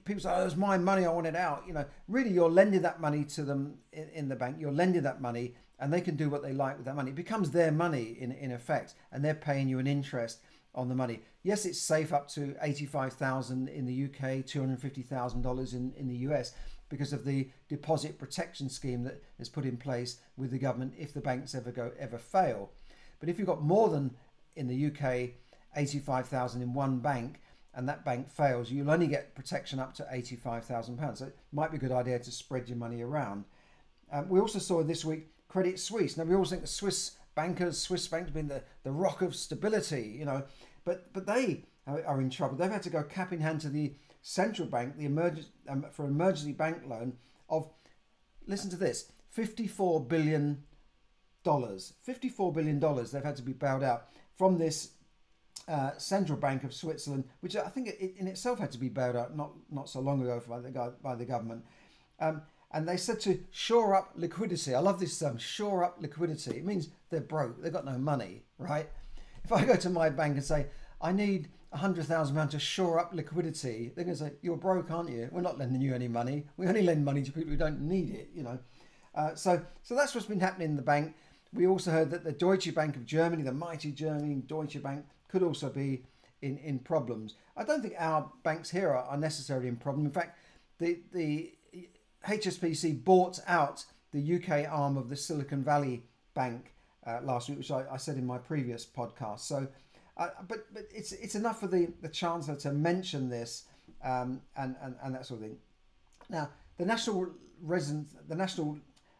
people 0.04 0.20
say, 0.20 0.30
"Oh, 0.30 0.44
it's 0.44 0.56
my 0.56 0.76
money. 0.76 1.06
I 1.06 1.12
want 1.12 1.26
it 1.26 1.36
out." 1.36 1.64
You 1.66 1.72
know, 1.72 1.86
really, 2.08 2.30
you're 2.30 2.50
lending 2.50 2.82
that 2.82 3.00
money 3.00 3.24
to 3.24 3.42
them 3.42 3.78
in, 3.92 4.08
in 4.10 4.28
the 4.28 4.36
bank. 4.36 4.56
You're 4.58 4.72
lending 4.72 5.02
that 5.04 5.22
money, 5.22 5.54
and 5.78 5.92
they 5.92 6.02
can 6.02 6.16
do 6.16 6.28
what 6.28 6.42
they 6.42 6.52
like 6.52 6.76
with 6.76 6.84
that 6.86 6.96
money. 6.96 7.10
It 7.10 7.16
becomes 7.16 7.50
their 7.50 7.72
money 7.72 8.16
in 8.20 8.32
in 8.32 8.52
effect, 8.52 8.94
and 9.12 9.24
they're 9.24 9.34
paying 9.34 9.68
you 9.68 9.78
an 9.78 9.86
interest 9.86 10.40
on 10.78 10.88
the 10.88 10.94
money. 10.94 11.20
Yes, 11.42 11.66
it's 11.66 11.80
safe 11.80 12.12
up 12.12 12.28
to 12.28 12.54
85,000 12.62 13.68
in 13.68 13.84
the 13.84 14.04
UK, 14.04 14.44
$250,000 14.44 15.74
in, 15.74 15.92
in 15.96 16.08
the 16.08 16.16
US 16.28 16.52
because 16.88 17.12
of 17.12 17.24
the 17.24 17.50
deposit 17.68 18.18
protection 18.18 18.70
scheme 18.70 19.02
that 19.02 19.22
is 19.38 19.48
put 19.48 19.64
in 19.64 19.76
place 19.76 20.20
with 20.36 20.52
the 20.52 20.58
government 20.58 20.94
if 20.96 21.12
the 21.12 21.20
banks 21.20 21.54
ever 21.54 21.72
go 21.72 21.90
ever 21.98 22.16
fail. 22.16 22.70
But 23.20 23.28
if 23.28 23.38
you've 23.38 23.48
got 23.48 23.60
more 23.60 23.88
than 23.90 24.12
in 24.56 24.68
the 24.68 24.86
UK 24.86 25.30
85,000 25.76 26.62
in 26.62 26.72
one 26.72 26.98
bank 26.98 27.40
and 27.74 27.88
that 27.88 28.04
bank 28.04 28.30
fails, 28.30 28.70
you'll 28.70 28.90
only 28.90 29.08
get 29.08 29.34
protection 29.34 29.78
up 29.78 29.94
to 29.94 30.06
85,000 30.10 30.96
pounds. 30.96 31.18
So 31.18 31.26
it 31.26 31.36
might 31.52 31.70
be 31.70 31.76
a 31.76 31.80
good 31.80 31.92
idea 31.92 32.18
to 32.18 32.30
spread 32.30 32.68
your 32.68 32.78
money 32.78 33.02
around. 33.02 33.44
Um, 34.10 34.28
we 34.28 34.40
also 34.40 34.60
saw 34.60 34.82
this 34.82 35.04
week 35.04 35.26
Credit 35.48 35.78
Suisse. 35.78 36.16
Now 36.16 36.24
we 36.24 36.34
always 36.34 36.50
think 36.50 36.62
the 36.62 36.68
Swiss 36.68 37.18
bankers, 37.34 37.78
Swiss 37.78 38.08
banks 38.08 38.30
been 38.30 38.48
the, 38.48 38.62
the 38.82 38.90
rock 38.90 39.22
of 39.22 39.36
stability, 39.36 40.16
you 40.18 40.24
know, 40.24 40.42
but 40.88 41.12
but 41.12 41.26
they 41.26 41.64
are 41.86 42.20
in 42.20 42.30
trouble. 42.30 42.56
They've 42.56 42.70
had 42.78 42.82
to 42.84 42.90
go 42.90 43.02
cap 43.02 43.32
in 43.32 43.40
hand 43.40 43.60
to 43.60 43.68
the 43.68 43.94
central 44.22 44.68
bank, 44.68 44.96
the 44.96 45.04
emergency 45.04 45.50
um, 45.68 45.84
for 45.92 46.06
emergency 46.06 46.52
bank 46.52 46.78
loan 46.86 47.08
of 47.48 47.70
listen 48.46 48.70
to 48.70 48.76
this, 48.76 49.12
fifty-four 49.28 50.04
billion 50.06 50.64
dollars. 51.44 51.92
Fifty-four 52.02 52.52
billion 52.52 52.78
dollars 52.78 53.10
they've 53.10 53.30
had 53.30 53.36
to 53.36 53.42
be 53.42 53.52
bailed 53.52 53.82
out 53.82 54.08
from 54.36 54.58
this 54.58 54.92
uh, 55.66 55.90
central 55.98 56.38
bank 56.38 56.64
of 56.64 56.72
Switzerland, 56.72 57.24
which 57.40 57.54
I 57.54 57.68
think 57.68 57.88
it, 57.88 58.14
in 58.16 58.26
itself 58.26 58.58
had 58.58 58.72
to 58.72 58.78
be 58.78 58.88
bailed 58.88 59.16
out 59.16 59.36
not 59.36 59.50
not 59.70 59.88
so 59.90 60.00
long 60.00 60.22
ago 60.22 60.42
by 60.48 60.60
the 60.60 60.94
by 61.02 61.14
the 61.14 61.26
government. 61.26 61.64
Um, 62.18 62.42
and 62.70 62.86
they 62.86 62.96
said 62.96 63.20
to 63.20 63.40
shore 63.50 63.94
up 63.94 64.12
liquidity. 64.14 64.74
I 64.74 64.80
love 64.80 65.00
this 65.00 65.18
term, 65.18 65.38
shore 65.38 65.84
up 65.84 65.96
liquidity. 66.00 66.56
It 66.58 66.64
means 66.64 66.88
they're 67.10 67.20
broke, 67.20 67.62
they've 67.62 67.72
got 67.72 67.84
no 67.84 67.98
money, 67.98 68.42
right? 68.58 68.88
If 69.44 69.52
I 69.52 69.64
go 69.64 69.76
to 69.76 69.90
my 69.90 70.10
bank 70.10 70.34
and 70.34 70.44
say, 70.44 70.66
I 71.00 71.12
need 71.12 71.48
a 71.72 71.76
hundred 71.76 72.06
thousand 72.06 72.34
pounds 72.36 72.52
to 72.52 72.58
shore 72.58 72.98
up 72.98 73.12
liquidity, 73.12 73.92
they're 73.94 74.04
going 74.04 74.16
to 74.16 74.24
say, 74.24 74.32
You're 74.42 74.56
broke, 74.56 74.90
aren't 74.90 75.10
you? 75.10 75.28
We're 75.30 75.42
not 75.42 75.58
lending 75.58 75.82
you 75.82 75.94
any 75.94 76.08
money. 76.08 76.46
We 76.56 76.66
only 76.66 76.82
lend 76.82 77.04
money 77.04 77.22
to 77.22 77.32
people 77.32 77.50
who 77.50 77.56
don't 77.56 77.82
need 77.82 78.10
it, 78.10 78.30
you 78.34 78.42
know. 78.42 78.58
Uh, 79.14 79.34
so, 79.34 79.60
so 79.82 79.94
that's 79.94 80.14
what's 80.14 80.26
been 80.26 80.40
happening 80.40 80.70
in 80.70 80.76
the 80.76 80.82
bank. 80.82 81.14
We 81.52 81.66
also 81.66 81.90
heard 81.90 82.10
that 82.10 82.24
the 82.24 82.32
Deutsche 82.32 82.74
Bank 82.74 82.96
of 82.96 83.06
Germany, 83.06 83.42
the 83.42 83.52
mighty 83.52 83.90
German 83.90 84.44
Deutsche 84.46 84.82
Bank, 84.82 85.04
could 85.28 85.42
also 85.42 85.68
be 85.68 86.02
in, 86.42 86.58
in 86.58 86.78
problems. 86.78 87.34
I 87.56 87.64
don't 87.64 87.82
think 87.82 87.94
our 87.98 88.30
banks 88.42 88.70
here 88.70 88.90
are, 88.90 89.04
are 89.04 89.16
necessarily 89.16 89.68
in 89.68 89.76
problem. 89.76 90.06
In 90.06 90.12
fact, 90.12 90.38
the, 90.78 91.00
the 91.12 91.52
HSBC 92.26 93.04
bought 93.04 93.40
out 93.46 93.84
the 94.12 94.36
UK 94.36 94.70
arm 94.70 94.96
of 94.96 95.08
the 95.08 95.16
Silicon 95.16 95.62
Valley 95.62 96.02
Bank 96.34 96.74
uh, 97.06 97.20
last 97.22 97.48
week, 97.48 97.58
which 97.58 97.70
I, 97.70 97.84
I, 97.90 97.96
said 97.96 98.16
in 98.16 98.26
my 98.26 98.38
previous 98.38 98.86
podcast. 98.86 99.40
So, 99.40 99.66
but 100.48 100.66
but 100.72 100.88
it's 100.94 101.12
it's 101.12 101.34
enough 101.34 101.60
for 101.60 101.68
the 101.68 101.92
the 102.02 102.08
chancellor 102.08 102.56
to 102.56 102.72
mention 102.72 103.28
this 103.28 103.64
um, 104.04 104.42
and, 104.56 104.74
and 104.82 104.94
and 105.02 105.14
that 105.14 105.26
sort 105.26 105.40
of 105.40 105.46
thing. 105.46 105.58
Now, 106.28 106.50
the 106.76 106.84
national 106.84 107.30
resident, 107.62 108.08
the 108.28 108.34
national 108.34 108.78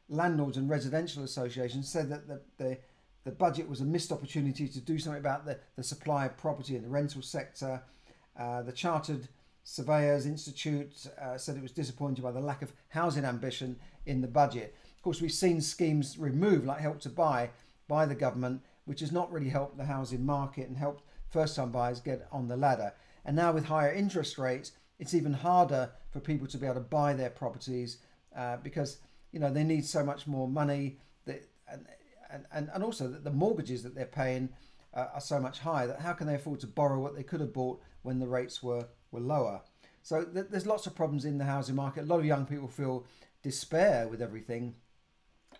landlords 0.09 0.57
and 0.57 0.69
residential 0.69 1.23
association 1.23 1.83
said 1.83 2.09
that 2.11 2.27
the, 2.27 2.41
the 2.59 2.79
the 3.25 3.31
budget 3.31 3.69
was 3.69 3.81
a 3.81 3.85
missed 3.85 4.11
opportunity 4.11 4.69
to 4.69 4.81
do 4.81 4.99
something 4.99 5.21
about 5.21 5.45
the, 5.45 5.59
the 5.77 5.83
supply 5.83 6.27
of 6.27 6.37
property 6.37 6.77
in 6.77 6.83
the 6.83 6.89
rental 6.89 7.23
sector. 7.23 7.83
Uh, 8.39 8.63
the 8.63 8.73
chartered 8.73 9.29
Surveyors 9.65 10.25
Institute 10.25 11.07
uh, 11.21 11.37
said 11.37 11.57
it 11.57 11.63
was 11.63 11.73
disappointed 11.73 12.23
by 12.23 12.33
the 12.33 12.41
lack 12.41 12.63
of 12.63 12.73
housing 12.89 13.25
ambition 13.25 13.77
in 14.07 14.23
the 14.23 14.29
budget. 14.29 14.75
Of 14.97 15.03
course, 15.03 15.21
we've 15.21 15.31
seen 15.31 15.61
schemes 15.61 16.17
removed, 16.19 16.67
like 16.67 16.81
Help 16.81 17.01
to 17.01 17.11
Buy, 17.11 17.51
by 17.87 18.07
the 18.07 18.15
government, 18.15 18.63
which 18.89 19.01
has 19.01 19.13
not 19.13 19.31
really 19.31 19.51
helped 19.51 19.77
the 19.77 19.85
housing 19.85 20.25
market 20.25 20.67
and 20.67 20.79
helped 20.79 21.05
first 21.29 21.55
time 21.57 21.71
buyers 21.71 22.01
get 22.01 22.27
on 22.33 22.49
the 22.49 22.57
ladder. 22.57 22.95
And 23.27 23.37
now, 23.37 23.53
with 23.53 23.67
higher 23.67 23.93
interest 23.93 24.39
rates, 24.39 24.73
it's 24.99 25.13
even 25.13 25.35
harder 25.35 25.91
for 26.11 26.21
people 26.21 26.47
to 26.47 26.57
be 26.57 26.65
able 26.65 26.77
to 26.77 26.81
buy 26.81 27.13
their 27.13 27.29
properties 27.29 27.99
uh, 28.35 28.57
because 28.57 28.99
you 29.31 29.41
know 29.41 29.53
they 29.53 29.63
need 29.63 29.85
so 29.85 30.03
much 30.03 30.27
more 30.27 30.49
money 30.49 30.97
that, 31.27 31.47
and, 31.71 32.47
and, 32.51 32.71
and 32.73 32.83
also 32.83 33.09
that 33.09 33.25
the 33.25 33.31
mortgages 33.31 33.83
that 33.83 33.95
they're 33.95 34.07
paying 34.07 34.49
uh, 34.95 35.09
are 35.13 35.21
so 35.21 35.39
much 35.39 35.59
higher 35.59 35.87
that 35.87 36.01
how 36.01 36.15
can 36.15 36.27
they 36.27 36.35
afford 36.35 36.61
to 36.61 36.67
borrow 36.67 36.99
what 36.99 37.15
they 37.15 37.23
could 37.23 37.41
have 37.41 37.53
bought 37.53 37.79
when 38.03 38.19
the 38.19 38.27
rates 38.27 38.63
were 38.63 38.87
were 39.11 39.21
lower. 39.21 39.61
So 40.03 40.25
th- 40.25 40.47
there's 40.49 40.67
lots 40.67 40.87
of 40.87 40.95
problems 40.95 41.27
in 41.27 41.37
the 41.37 41.45
housing 41.45 41.75
market. 41.75 42.05
A 42.05 42.07
lot 42.07 42.21
of 42.21 42.25
young 42.25 42.47
people 42.47 42.69
feel 42.69 43.05
despair 43.43 44.09
with 44.09 44.23
everything. 44.23 44.77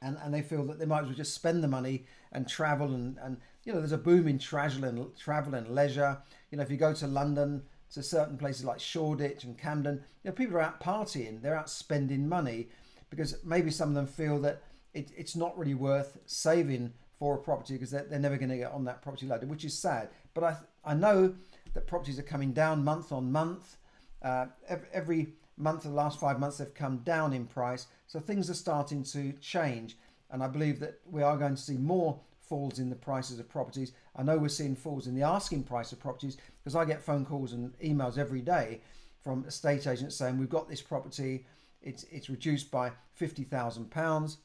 And, 0.01 0.17
and 0.23 0.33
they 0.33 0.43
feel 0.43 0.65
that 0.67 0.79
they 0.79 0.87
might 0.87 1.01
as 1.01 1.07
well 1.07 1.15
just 1.15 1.35
spend 1.35 1.63
the 1.63 1.69
money 1.69 2.05
and 2.33 2.49
travel 2.49 2.95
and, 2.95 3.19
and 3.23 3.39
you 3.65 3.73
know 3.73 3.81
there's 3.81 3.93
a 3.93 3.99
boom 3.99 4.29
in 4.29 4.39
travel 4.39 4.85
and 4.85 5.17
travel 5.17 5.55
and 5.55 5.75
leisure 5.75 6.19
you 6.51 6.57
know 6.57 6.63
if 6.63 6.71
you 6.71 6.77
go 6.77 6.95
to 6.95 7.07
London 7.07 7.63
to 7.93 8.03
certain 8.03 8.39
places 8.39 8.65
like 8.65 8.79
Shoreditch 8.79 9.45
and 9.45 9.59
Camden 9.59 9.97
you 10.23 10.31
know 10.31 10.33
people 10.33 10.57
are 10.57 10.61
out 10.61 10.81
partying 10.81 11.43
they're 11.43 11.57
out 11.57 11.69
spending 11.69 12.29
money 12.29 12.69
because 13.11 13.43
maybe 13.45 13.71
some 13.71 13.89
of 13.89 13.95
them 13.97 14.07
feel 14.07 14.39
that 14.43 14.63
it, 14.95 15.11
it's 15.17 15.35
not 15.35 15.59
really 15.59 15.75
worth 15.75 16.19
saving 16.27 16.93
for 17.19 17.35
a 17.35 17.39
property 17.39 17.75
because 17.75 17.91
they're, 17.91 18.05
they're 18.05 18.21
never 18.21 18.37
going 18.37 18.51
to 18.51 18.59
get 18.59 18.71
on 18.71 18.85
that 18.85 19.03
property 19.03 19.27
ladder 19.27 19.47
which 19.47 19.65
is 19.65 19.77
sad 19.77 20.11
but 20.33 20.45
I 20.45 20.57
I 20.85 20.95
know 20.95 21.35
that 21.75 21.87
properties 21.87 22.19
are 22.19 22.23
coming 22.23 22.53
down 22.53 22.85
month 22.85 23.13
on 23.13 23.31
month. 23.31 23.77
Uh, 24.23 24.47
every, 24.69 24.89
every 24.93 25.27
month 25.59 25.85
of 25.85 25.91
the 25.91 25.97
last 25.97 26.21
five 26.21 26.39
months, 26.39 26.59
they've 26.59 26.75
come 26.75 26.99
down 26.99 27.33
in 27.33 27.47
price. 27.47 27.87
So 28.07 28.21
things 28.21 28.49
are 28.49 28.55
starting 28.55 29.03
to 29.05 29.33
change. 29.41 29.97
And 30.31 30.43
I 30.43 30.49
believe 30.49 30.81
that 30.81 31.01
we 31.05 31.23
are 31.23 31.37
going 31.37 31.57
to 31.57 31.61
see 31.61 31.77
more 31.77 32.21
falls 32.41 32.79
in 32.79 32.89
the 32.91 32.97
prices 32.97 33.39
of 33.39 33.49
properties. 33.49 33.93
I 34.17 34.23
know 34.23 34.39
we're 34.39 34.49
seeing 34.49 34.75
falls 34.75 35.07
in 35.07 35.15
the 35.15 35.23
asking 35.23 35.65
price 35.65 35.93
of 35.93 36.01
properties 36.01 36.39
because 36.59 36.75
I 36.75 36.85
get 36.85 37.03
phone 37.03 37.25
calls 37.25 37.53
and 37.53 37.79
emails 37.79 38.19
every 38.19 38.41
day 38.41 38.81
from 39.23 39.45
estate 39.47 39.87
agents 39.87 40.17
saying 40.17 40.39
we've 40.39 40.49
got 40.49 40.69
this 40.69 40.81
property, 40.81 41.45
it's 41.83 42.05
it's 42.05 42.31
reduced 42.31 42.71
by 42.71 42.93
fifty 43.13 43.45
thousand 43.45 43.91
pounds. 43.91 44.39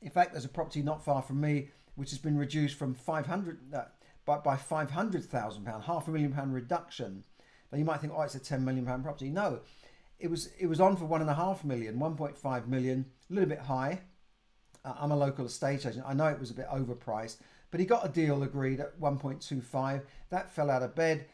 In 0.00 0.10
fact, 0.10 0.32
there's 0.32 0.44
a 0.44 0.48
property 0.48 0.82
not 0.82 1.04
far 1.04 1.22
from 1.22 1.40
me 1.40 1.68
which 1.96 2.10
has 2.10 2.18
been 2.18 2.36
reduced 2.36 2.78
from 2.78 2.94
five 2.94 3.26
hundred 3.26 3.58
uh, 3.74 3.84
by 4.24 4.38
by 4.38 4.56
five 4.56 4.90
hundred 4.90 5.24
thousand 5.24 5.64
pound, 5.64 5.84
half 5.84 6.08
a 6.08 6.10
million 6.10 6.32
pound 6.32 6.54
reduction. 6.54 7.24
Now 7.76 7.80
you 7.80 7.84
might 7.84 8.00
think, 8.00 8.14
oh, 8.16 8.22
it's 8.22 8.34
a 8.34 8.38
ten 8.38 8.64
million 8.64 8.86
pound 8.86 9.04
property. 9.04 9.28
No, 9.28 9.60
it 10.18 10.30
was 10.30 10.48
it 10.58 10.66
was 10.66 10.80
on 10.80 10.96
for 10.96 11.04
one 11.04 11.20
and 11.20 11.28
a 11.28 11.34
half 11.34 11.62
million, 11.62 11.98
1.5 11.98 12.66
million, 12.68 13.04
a 13.30 13.34
little 13.34 13.50
bit 13.50 13.58
high. 13.58 14.00
Uh, 14.82 14.94
I'm 14.98 15.12
a 15.12 15.16
local 15.16 15.44
estate 15.44 15.84
agent. 15.84 16.02
I 16.06 16.14
know 16.14 16.28
it 16.28 16.40
was 16.40 16.50
a 16.50 16.54
bit 16.54 16.68
overpriced, 16.68 17.36
but 17.70 17.78
he 17.78 17.84
got 17.84 18.06
a 18.06 18.08
deal 18.08 18.42
agreed 18.42 18.80
at 18.80 18.98
1.25. 18.98 20.00
That 20.30 20.50
fell 20.50 20.70
out 20.70 20.82
of 20.82 20.94
bed. 20.94 21.26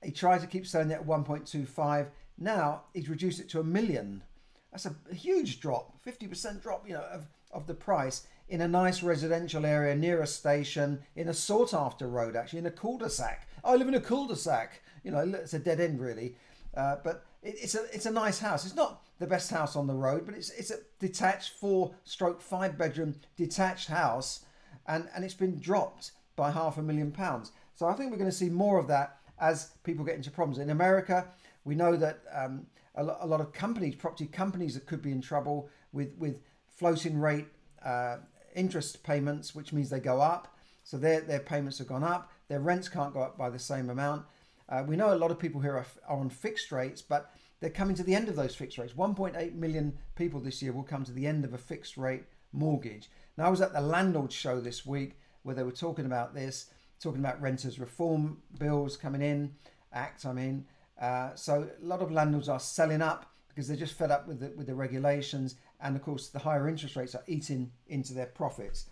He 0.00 0.12
tried 0.12 0.42
to 0.42 0.46
keep 0.46 0.64
selling 0.64 0.92
it 0.92 1.00
at 1.00 1.06
1.25. 1.06 2.06
Now 2.38 2.82
he's 2.94 3.08
reduced 3.08 3.40
it 3.40 3.48
to 3.48 3.58
a 3.58 3.64
million. 3.64 4.22
That's 4.70 4.86
a, 4.86 4.94
a 5.10 5.14
huge 5.14 5.58
drop, 5.58 5.96
50% 6.06 6.62
drop, 6.62 6.86
you 6.86 6.94
know, 6.94 7.02
of, 7.10 7.26
of 7.50 7.66
the 7.66 7.74
price 7.74 8.28
in 8.48 8.60
a 8.60 8.68
nice 8.68 9.02
residential 9.02 9.66
area 9.66 9.96
near 9.96 10.22
a 10.22 10.26
station, 10.26 11.00
in 11.16 11.28
a 11.28 11.34
sought 11.34 11.74
after 11.74 12.08
road, 12.08 12.36
actually, 12.36 12.60
in 12.60 12.66
a 12.66 12.70
cul-de-sac. 12.70 13.48
Oh, 13.64 13.72
I 13.72 13.76
live 13.76 13.88
in 13.88 13.94
a 13.94 14.00
cul-de-sac. 14.00 14.82
You 15.02 15.10
know, 15.10 15.20
it's 15.20 15.54
a 15.54 15.58
dead 15.58 15.80
end, 15.80 16.00
really. 16.00 16.36
Uh, 16.76 16.96
but 17.02 17.24
it, 17.42 17.56
it's 17.60 17.74
a 17.74 17.84
it's 17.92 18.06
a 18.06 18.10
nice 18.10 18.38
house. 18.38 18.64
It's 18.64 18.76
not 18.76 19.02
the 19.18 19.26
best 19.26 19.50
house 19.50 19.76
on 19.76 19.86
the 19.86 19.94
road, 19.94 20.24
but 20.26 20.34
it's 20.34 20.50
it's 20.50 20.70
a 20.70 20.78
detached 20.98 21.54
four 21.54 21.92
stroke 22.04 22.40
five 22.40 22.78
bedroom 22.78 23.14
detached 23.36 23.88
house, 23.88 24.44
and 24.86 25.08
and 25.14 25.24
it's 25.24 25.34
been 25.34 25.58
dropped 25.58 26.12
by 26.36 26.50
half 26.50 26.78
a 26.78 26.82
million 26.82 27.10
pounds. 27.12 27.52
So 27.74 27.86
I 27.86 27.94
think 27.94 28.10
we're 28.10 28.18
going 28.18 28.30
to 28.30 28.36
see 28.36 28.50
more 28.50 28.78
of 28.78 28.86
that 28.88 29.18
as 29.40 29.72
people 29.84 30.04
get 30.04 30.16
into 30.16 30.30
problems 30.30 30.58
in 30.58 30.70
America. 30.70 31.26
We 31.64 31.74
know 31.74 31.96
that 31.96 32.20
um, 32.32 32.66
a, 32.94 33.02
lot, 33.02 33.18
a 33.20 33.26
lot 33.26 33.40
of 33.40 33.52
companies, 33.52 33.94
property 33.94 34.26
companies, 34.26 34.74
that 34.74 34.86
could 34.86 35.02
be 35.02 35.12
in 35.12 35.20
trouble 35.20 35.68
with 35.92 36.14
with 36.18 36.40
floating 36.68 37.18
rate 37.18 37.48
uh, 37.84 38.18
interest 38.54 39.02
payments, 39.02 39.54
which 39.54 39.72
means 39.72 39.90
they 39.90 40.00
go 40.00 40.20
up. 40.20 40.56
So 40.84 40.96
their 40.96 41.20
their 41.20 41.40
payments 41.40 41.78
have 41.78 41.88
gone 41.88 42.04
up. 42.04 42.30
Their 42.48 42.60
rents 42.60 42.88
can't 42.88 43.14
go 43.14 43.22
up 43.22 43.36
by 43.36 43.50
the 43.50 43.58
same 43.58 43.90
amount. 43.90 44.24
Uh, 44.70 44.84
we 44.86 44.96
know 44.96 45.12
a 45.12 45.16
lot 45.16 45.30
of 45.30 45.38
people 45.38 45.60
here 45.60 45.76
are, 45.76 45.86
are 46.06 46.18
on 46.18 46.30
fixed 46.30 46.70
rates, 46.70 47.02
but 47.02 47.34
they're 47.60 47.70
coming 47.70 47.96
to 47.96 48.02
the 48.02 48.14
end 48.14 48.28
of 48.28 48.36
those 48.36 48.54
fixed 48.54 48.78
rates. 48.78 48.92
1.8 48.94 49.54
million 49.54 49.98
people 50.14 50.40
this 50.40 50.62
year 50.62 50.72
will 50.72 50.84
come 50.84 51.04
to 51.04 51.12
the 51.12 51.26
end 51.26 51.44
of 51.44 51.52
a 51.52 51.58
fixed 51.58 51.96
rate 51.96 52.24
mortgage. 52.52 53.10
Now, 53.36 53.46
I 53.46 53.50
was 53.50 53.60
at 53.60 53.72
the 53.72 53.80
landlord 53.80 54.32
show 54.32 54.60
this 54.60 54.86
week 54.86 55.18
where 55.42 55.54
they 55.54 55.62
were 55.62 55.72
talking 55.72 56.06
about 56.06 56.34
this, 56.34 56.70
talking 57.00 57.20
about 57.20 57.40
renters 57.40 57.78
reform 57.78 58.38
bills 58.58 58.96
coming 58.96 59.22
in, 59.22 59.54
act, 59.92 60.24
I 60.24 60.32
mean. 60.32 60.66
Uh, 61.00 61.34
so 61.34 61.68
a 61.82 61.84
lot 61.84 62.02
of 62.02 62.12
landlords 62.12 62.48
are 62.48 62.60
selling 62.60 63.02
up 63.02 63.26
because 63.48 63.66
they're 63.66 63.76
just 63.76 63.94
fed 63.94 64.10
up 64.10 64.28
with 64.28 64.40
the, 64.40 64.52
with 64.56 64.66
the 64.66 64.74
regulations. 64.74 65.56
And 65.80 65.96
of 65.96 66.02
course, 66.02 66.28
the 66.28 66.38
higher 66.38 66.68
interest 66.68 66.96
rates 66.96 67.14
are 67.14 67.24
eating 67.26 67.72
into 67.88 68.14
their 68.14 68.26
profits. 68.26 68.86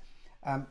Um, 0.44 0.66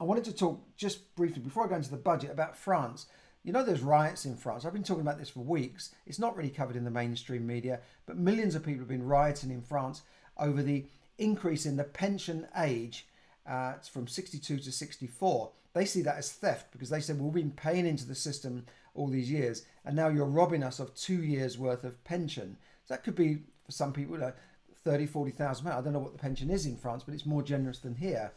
I 0.00 0.04
wanted 0.04 0.24
to 0.24 0.32
talk 0.32 0.60
just 0.76 1.14
briefly 1.14 1.42
before 1.42 1.64
I 1.64 1.68
go 1.68 1.76
into 1.76 1.90
the 1.90 1.96
budget 1.96 2.30
about 2.30 2.56
France. 2.56 3.06
You 3.44 3.52
know, 3.52 3.64
there's 3.64 3.82
riots 3.82 4.24
in 4.24 4.36
France. 4.36 4.64
I've 4.64 4.72
been 4.72 4.84
talking 4.84 5.00
about 5.00 5.18
this 5.18 5.30
for 5.30 5.40
weeks. 5.40 5.94
It's 6.06 6.20
not 6.20 6.36
really 6.36 6.50
covered 6.50 6.76
in 6.76 6.84
the 6.84 6.90
mainstream 6.90 7.44
media, 7.44 7.80
but 8.06 8.16
millions 8.16 8.54
of 8.54 8.64
people 8.64 8.80
have 8.80 8.88
been 8.88 9.06
rioting 9.06 9.50
in 9.50 9.62
France 9.62 10.02
over 10.38 10.62
the 10.62 10.84
increase 11.18 11.66
in 11.66 11.76
the 11.76 11.84
pension 11.84 12.46
age 12.56 13.06
uh, 13.46 13.74
from 13.92 14.06
62 14.06 14.58
to 14.58 14.72
64. 14.72 15.50
They 15.74 15.84
see 15.84 16.02
that 16.02 16.18
as 16.18 16.30
theft 16.30 16.70
because 16.70 16.88
they 16.88 17.00
said, 17.00 17.18
well, 17.18 17.30
we've 17.30 17.42
been 17.42 17.50
paying 17.50 17.86
into 17.86 18.06
the 18.06 18.14
system 18.14 18.64
all 18.94 19.08
these 19.08 19.30
years, 19.30 19.64
and 19.84 19.96
now 19.96 20.08
you're 20.08 20.26
robbing 20.26 20.62
us 20.62 20.78
of 20.78 20.94
two 20.94 21.22
years' 21.22 21.58
worth 21.58 21.82
of 21.82 22.02
pension. 22.04 22.56
So 22.84 22.94
that 22.94 23.02
could 23.02 23.16
be, 23.16 23.38
for 23.64 23.72
some 23.72 23.92
people, 23.92 24.18
like 24.18 24.36
30, 24.84 25.06
40,000 25.06 25.64
pounds. 25.64 25.78
I 25.78 25.80
don't 25.82 25.92
know 25.92 25.98
what 25.98 26.12
the 26.12 26.18
pension 26.18 26.50
is 26.50 26.66
in 26.66 26.76
France, 26.76 27.02
but 27.04 27.14
it's 27.14 27.26
more 27.26 27.42
generous 27.42 27.78
than 27.78 27.94
here. 27.96 28.32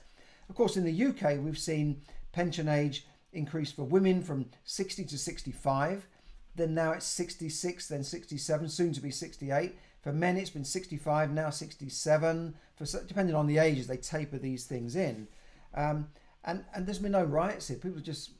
Of 0.50 0.56
course, 0.56 0.78
in 0.78 0.84
the 0.84 1.06
UK, 1.06 1.40
we've 1.44 1.58
seen 1.58 2.02
pension 2.32 2.68
age 2.68 3.06
increase 3.36 3.72
for 3.72 3.84
women 3.84 4.22
from 4.24 4.46
60 4.64 5.06
to 5.06 5.18
65. 5.18 6.08
Then 6.56 6.74
now 6.74 6.92
it's 6.92 7.06
66, 7.06 7.88
then 7.88 8.04
67, 8.04 8.70
soon 8.70 8.94
to 8.94 9.02
be 9.02 9.12
68. 9.12 9.76
For 10.02 10.14
men, 10.14 10.38
it's 10.38 10.50
been 10.50 10.64
65, 10.64 11.32
now 11.32 11.50
67. 11.50 12.56
For 12.76 12.86
depending 13.06 13.36
on 13.36 13.48
the 13.48 13.58
ages, 13.58 13.88
they 13.88 13.98
taper 13.98 14.38
these 14.38 14.66
things 14.66 14.96
in. 14.96 15.28
Um, 15.74 16.08
and 16.44 16.64
and 16.74 16.86
there's 16.86 17.00
been 17.00 17.12
no 17.12 17.24
riots 17.24 17.68
here. 17.68 17.78
People 17.78 18.00
just, 18.00 18.32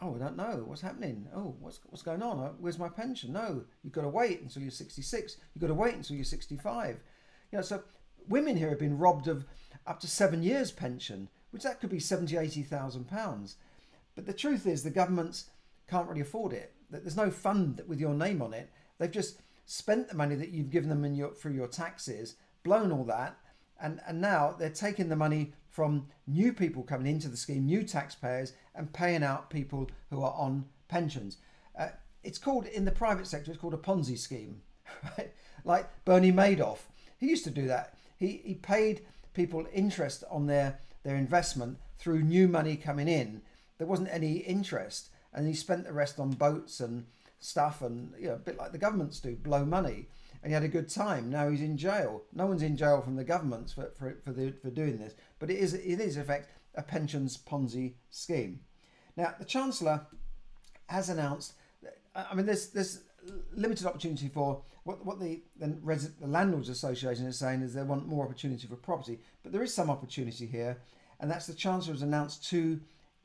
oh, 0.00 0.14
I 0.14 0.18
don't 0.18 0.36
know 0.36 0.62
what's 0.66 0.82
happening. 0.82 1.26
Oh, 1.34 1.56
what's 1.58 1.80
what's 1.86 2.02
going 2.02 2.22
on? 2.22 2.38
Uh, 2.38 2.50
where's 2.60 2.78
my 2.78 2.88
pension? 2.88 3.32
No, 3.32 3.62
you've 3.82 3.92
got 3.92 4.02
to 4.02 4.08
wait 4.08 4.42
until 4.42 4.62
you're 4.62 4.70
66. 4.70 5.36
You've 5.54 5.62
got 5.62 5.68
to 5.68 5.74
wait 5.74 5.94
until 5.94 6.16
you're 6.16 6.24
65. 6.24 7.00
You 7.50 7.58
know, 7.58 7.62
so 7.62 7.82
women 8.28 8.56
here 8.56 8.68
have 8.68 8.78
been 8.78 8.98
robbed 8.98 9.26
of 9.26 9.46
up 9.86 10.00
to 10.00 10.06
seven 10.06 10.42
years 10.42 10.70
pension, 10.70 11.28
which 11.50 11.62
that 11.62 11.80
could 11.80 11.90
be 11.90 11.98
70, 11.98 12.36
80,000 12.36 13.08
pounds. 13.08 13.56
But 14.14 14.26
the 14.26 14.32
truth 14.32 14.66
is, 14.66 14.82
the 14.82 14.90
governments 14.90 15.50
can't 15.88 16.08
really 16.08 16.20
afford 16.20 16.52
it. 16.52 16.74
There's 16.90 17.16
no 17.16 17.30
fund 17.30 17.82
with 17.86 18.00
your 18.00 18.14
name 18.14 18.42
on 18.42 18.52
it. 18.52 18.70
They've 18.98 19.10
just 19.10 19.40
spent 19.64 20.08
the 20.08 20.16
money 20.16 20.34
that 20.34 20.50
you've 20.50 20.70
given 20.70 20.88
them 20.88 21.04
in 21.04 21.14
your, 21.14 21.32
through 21.32 21.52
your 21.52 21.68
taxes, 21.68 22.36
blown 22.64 22.90
all 22.92 23.04
that, 23.04 23.36
and, 23.80 24.00
and 24.06 24.20
now 24.20 24.54
they're 24.58 24.70
taking 24.70 25.08
the 25.08 25.16
money 25.16 25.52
from 25.68 26.08
new 26.26 26.52
people 26.52 26.82
coming 26.82 27.06
into 27.06 27.28
the 27.28 27.36
scheme, 27.36 27.64
new 27.64 27.82
taxpayers, 27.82 28.52
and 28.74 28.92
paying 28.92 29.22
out 29.22 29.50
people 29.50 29.88
who 30.10 30.22
are 30.22 30.34
on 30.34 30.66
pensions. 30.88 31.38
Uh, 31.78 31.88
it's 32.22 32.38
called, 32.38 32.66
in 32.66 32.84
the 32.84 32.90
private 32.90 33.26
sector, 33.26 33.50
it's 33.50 33.60
called 33.60 33.74
a 33.74 33.78
Ponzi 33.78 34.18
scheme, 34.18 34.60
right? 35.16 35.32
Like 35.64 35.88
Bernie 36.04 36.32
Madoff. 36.32 36.80
He 37.18 37.28
used 37.28 37.44
to 37.44 37.50
do 37.50 37.66
that. 37.68 37.94
He, 38.16 38.42
he 38.44 38.54
paid 38.54 39.06
people 39.32 39.66
interest 39.72 40.24
on 40.30 40.46
their, 40.46 40.80
their 41.04 41.16
investment 41.16 41.78
through 41.98 42.22
new 42.22 42.48
money 42.48 42.76
coming 42.76 43.08
in 43.08 43.42
there 43.80 43.86
wasn't 43.86 44.12
any 44.12 44.34
interest, 44.34 45.08
and 45.32 45.48
he 45.48 45.54
spent 45.54 45.84
the 45.84 45.92
rest 45.94 46.20
on 46.20 46.32
boats 46.32 46.80
and 46.80 47.06
stuff, 47.38 47.80
and 47.80 48.12
you 48.20 48.28
know, 48.28 48.34
a 48.34 48.38
bit 48.38 48.58
like 48.58 48.72
the 48.72 48.78
governments 48.78 49.20
do, 49.20 49.34
blow 49.34 49.64
money. 49.64 50.06
And 50.42 50.50
he 50.50 50.54
had 50.54 50.62
a 50.62 50.68
good 50.68 50.90
time. 50.90 51.30
Now 51.30 51.48
he's 51.48 51.62
in 51.62 51.78
jail. 51.78 52.22
No 52.34 52.44
one's 52.44 52.62
in 52.62 52.76
jail 52.76 53.00
from 53.00 53.16
the 53.16 53.24
governments 53.24 53.72
for 53.72 53.90
for 53.98 54.18
for, 54.22 54.32
the, 54.32 54.52
for 54.60 54.68
doing 54.70 54.98
this, 54.98 55.14
but 55.38 55.50
it 55.50 55.56
is 55.56 55.72
it 55.72 55.98
is 55.98 56.18
in 56.18 56.24
fact 56.24 56.50
a 56.74 56.82
pensions 56.82 57.38
Ponzi 57.38 57.94
scheme. 58.10 58.60
Now 59.16 59.34
the 59.38 59.46
chancellor 59.46 60.06
has 60.90 61.08
announced. 61.08 61.54
I 62.14 62.34
mean, 62.34 62.44
there's 62.44 62.68
there's 62.68 63.00
limited 63.54 63.86
opportunity 63.86 64.28
for 64.28 64.60
what 64.84 65.06
what 65.06 65.20
the 65.20 65.42
the, 65.58 65.68
the 66.20 66.26
landlords 66.26 66.68
association 66.68 67.24
is 67.24 67.38
saying 67.38 67.62
is 67.62 67.72
they 67.72 67.82
want 67.82 68.06
more 68.06 68.26
opportunity 68.26 68.66
for 68.66 68.76
property, 68.76 69.20
but 69.42 69.52
there 69.52 69.62
is 69.62 69.72
some 69.72 69.88
opportunity 69.88 70.46
here, 70.46 70.76
and 71.18 71.30
that's 71.30 71.46
the 71.46 71.54
chancellor 71.54 71.94
has 71.94 72.02
announced 72.02 72.46
two 72.46 72.80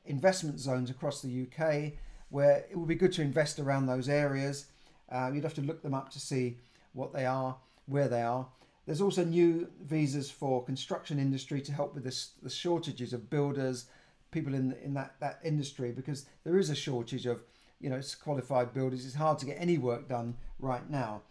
investment 0.06 0.58
zones 0.58 0.90
across 0.90 1.22
the 1.22 1.46
UK 1.46 1.92
where 2.28 2.66
it 2.70 2.76
would 2.76 2.88
be 2.88 2.94
good 2.94 3.12
to 3.12 3.22
invest 3.22 3.58
around 3.58 3.86
those 3.86 4.08
areas. 4.08 4.66
Uh, 5.10 5.30
you'd 5.32 5.44
have 5.44 5.54
to 5.54 5.60
look 5.60 5.82
them 5.82 5.94
up 5.94 6.10
to 6.10 6.18
see 6.18 6.58
what 6.92 7.12
they 7.12 7.24
are, 7.24 7.56
where 7.86 8.08
they 8.08 8.22
are. 8.22 8.46
There's 8.86 9.00
also 9.00 9.24
new 9.24 9.68
visas 9.84 10.30
for 10.30 10.64
construction 10.64 11.18
industry 11.18 11.60
to 11.60 11.72
help 11.72 11.94
with 11.94 12.04
this, 12.04 12.30
the 12.42 12.50
shortages 12.50 13.12
of 13.12 13.30
builders, 13.30 13.86
people 14.30 14.54
in 14.54 14.74
in 14.82 14.94
that, 14.94 15.14
that 15.20 15.40
industry 15.44 15.92
because 15.92 16.26
there 16.44 16.58
is 16.58 16.70
a 16.70 16.74
shortage 16.74 17.26
of 17.26 17.40
you 17.80 17.90
know 17.90 18.00
qualified 18.22 18.72
builders. 18.72 19.04
It's 19.04 19.14
hard 19.14 19.38
to 19.40 19.46
get 19.46 19.56
any 19.58 19.78
work 19.78 20.08
done 20.08 20.36
right 20.58 20.88
now. 20.88 21.22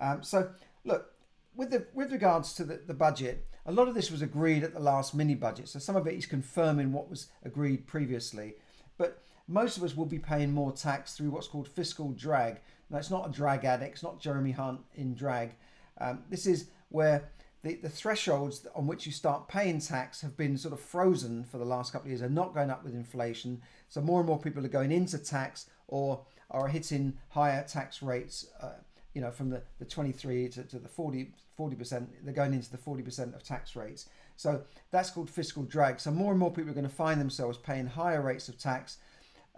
Um, 0.00 0.22
so 0.22 0.50
look, 0.84 1.12
with 1.56 1.70
the 1.70 1.86
with 1.94 2.12
regards 2.12 2.52
to 2.54 2.64
the, 2.64 2.80
the 2.86 2.94
budget, 2.94 3.46
a 3.66 3.72
lot 3.72 3.88
of 3.88 3.94
this 3.94 4.10
was 4.10 4.22
agreed 4.22 4.62
at 4.62 4.74
the 4.74 4.80
last 4.80 5.14
mini 5.14 5.34
budget, 5.34 5.68
so 5.68 5.78
some 5.78 5.96
of 5.96 6.06
it 6.06 6.14
is 6.14 6.26
confirming 6.26 6.92
what 6.92 7.08
was 7.08 7.28
agreed 7.44 7.86
previously. 7.86 8.54
But 8.98 9.22
most 9.46 9.76
of 9.76 9.82
us 9.82 9.96
will 9.96 10.06
be 10.06 10.18
paying 10.18 10.52
more 10.52 10.72
tax 10.72 11.16
through 11.16 11.30
what's 11.30 11.48
called 11.48 11.68
fiscal 11.68 12.12
drag. 12.12 12.60
Now, 12.90 12.98
it's 12.98 13.10
not 13.10 13.28
a 13.28 13.32
drag 13.32 13.64
addict, 13.64 13.94
it's 13.94 14.02
not 14.02 14.20
Jeremy 14.20 14.52
Hunt 14.52 14.80
in 14.94 15.14
drag. 15.14 15.54
Um, 16.00 16.24
this 16.28 16.46
is 16.46 16.68
where 16.88 17.30
the, 17.62 17.76
the 17.76 17.88
thresholds 17.88 18.66
on 18.74 18.86
which 18.86 19.06
you 19.06 19.12
start 19.12 19.48
paying 19.48 19.80
tax 19.80 20.20
have 20.20 20.36
been 20.36 20.56
sort 20.56 20.74
of 20.74 20.80
frozen 20.80 21.44
for 21.44 21.58
the 21.58 21.64
last 21.64 21.92
couple 21.92 22.06
of 22.06 22.10
years. 22.10 22.20
They're 22.20 22.28
not 22.28 22.54
going 22.54 22.70
up 22.70 22.84
with 22.84 22.94
inflation. 22.94 23.62
So 23.88 24.00
more 24.00 24.20
and 24.20 24.28
more 24.28 24.38
people 24.38 24.64
are 24.64 24.68
going 24.68 24.92
into 24.92 25.18
tax 25.18 25.66
or 25.88 26.24
are 26.50 26.68
hitting 26.68 27.14
higher 27.30 27.64
tax 27.66 28.02
rates, 28.02 28.46
uh, 28.60 28.74
you 29.14 29.20
know, 29.20 29.30
from 29.30 29.50
the, 29.50 29.62
the 29.78 29.84
23 29.84 30.48
to, 30.50 30.62
to 30.64 30.78
the 30.78 30.88
40, 30.88 31.32
40%, 31.58 32.06
they're 32.22 32.34
going 32.34 32.54
into 32.54 32.70
the 32.70 32.78
40% 32.78 33.34
of 33.34 33.42
tax 33.42 33.76
rates. 33.76 34.08
So 34.36 34.62
that's 34.90 35.10
called 35.10 35.30
fiscal 35.30 35.62
drag. 35.62 36.00
So 36.00 36.10
more 36.10 36.30
and 36.30 36.38
more 36.38 36.50
people 36.50 36.70
are 36.70 36.74
going 36.74 36.88
to 36.88 36.94
find 36.94 37.20
themselves 37.20 37.58
paying 37.58 37.86
higher 37.86 38.20
rates 38.20 38.48
of 38.48 38.58
tax 38.58 38.98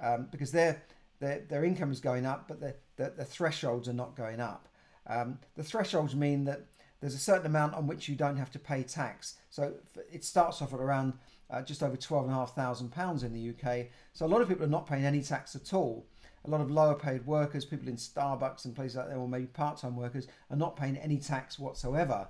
um, 0.02 0.28
because 0.30 0.52
their, 0.52 0.82
their, 1.20 1.44
their 1.48 1.64
income 1.64 1.90
is 1.90 2.00
going 2.00 2.26
up, 2.26 2.46
but 2.48 2.60
the, 2.60 2.74
the, 2.96 3.12
the 3.16 3.24
thresholds 3.24 3.88
are 3.88 3.94
not 3.94 4.16
going 4.16 4.40
up. 4.40 4.68
Um, 5.06 5.38
the 5.54 5.62
thresholds 5.62 6.14
mean 6.14 6.44
that 6.44 6.66
there's 7.00 7.14
a 7.14 7.18
certain 7.18 7.46
amount 7.46 7.74
on 7.74 7.86
which 7.86 8.08
you 8.08 8.16
don't 8.16 8.36
have 8.36 8.50
to 8.52 8.58
pay 8.58 8.82
tax. 8.82 9.36
So 9.50 9.74
it 10.12 10.24
starts 10.24 10.60
off 10.62 10.72
at 10.74 10.80
around 10.80 11.14
uh, 11.50 11.62
just 11.62 11.82
over 11.82 11.96
£12,500 11.96 13.22
in 13.22 13.32
the 13.32 13.50
UK. 13.50 13.86
So 14.12 14.26
a 14.26 14.28
lot 14.28 14.40
of 14.40 14.48
people 14.48 14.64
are 14.64 14.68
not 14.68 14.86
paying 14.86 15.04
any 15.04 15.22
tax 15.22 15.54
at 15.54 15.72
all. 15.72 16.06
A 16.46 16.50
lot 16.50 16.60
of 16.60 16.70
lower 16.70 16.94
paid 16.94 17.26
workers, 17.26 17.64
people 17.64 17.88
in 17.88 17.96
Starbucks 17.96 18.64
and 18.64 18.74
places 18.74 18.96
like 18.96 19.08
that, 19.08 19.16
or 19.16 19.28
maybe 19.28 19.46
part 19.46 19.78
time 19.78 19.96
workers, 19.96 20.28
are 20.50 20.56
not 20.56 20.76
paying 20.76 20.96
any 20.96 21.18
tax 21.18 21.58
whatsoever. 21.58 22.28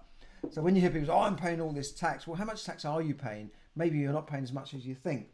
So 0.51 0.63
when 0.63 0.75
you 0.75 0.81
hear 0.81 0.91
people 0.91 1.07
say, 1.07 1.13
oh, 1.13 1.21
I'm 1.21 1.37
paying 1.37 1.61
all 1.61 1.73
this 1.73 1.93
tax, 1.93 2.27
well, 2.27 2.37
how 2.37 2.45
much 2.45 2.65
tax 2.65 2.85
are 2.85 3.03
you 3.03 3.15
paying? 3.15 3.51
Maybe 3.75 3.99
you're 3.99 4.13
not 4.13 4.27
paying 4.27 4.45
as 4.45 4.53
much 4.53 4.75
as 4.75 4.87
you 4.87 4.95
think. 4.95 5.29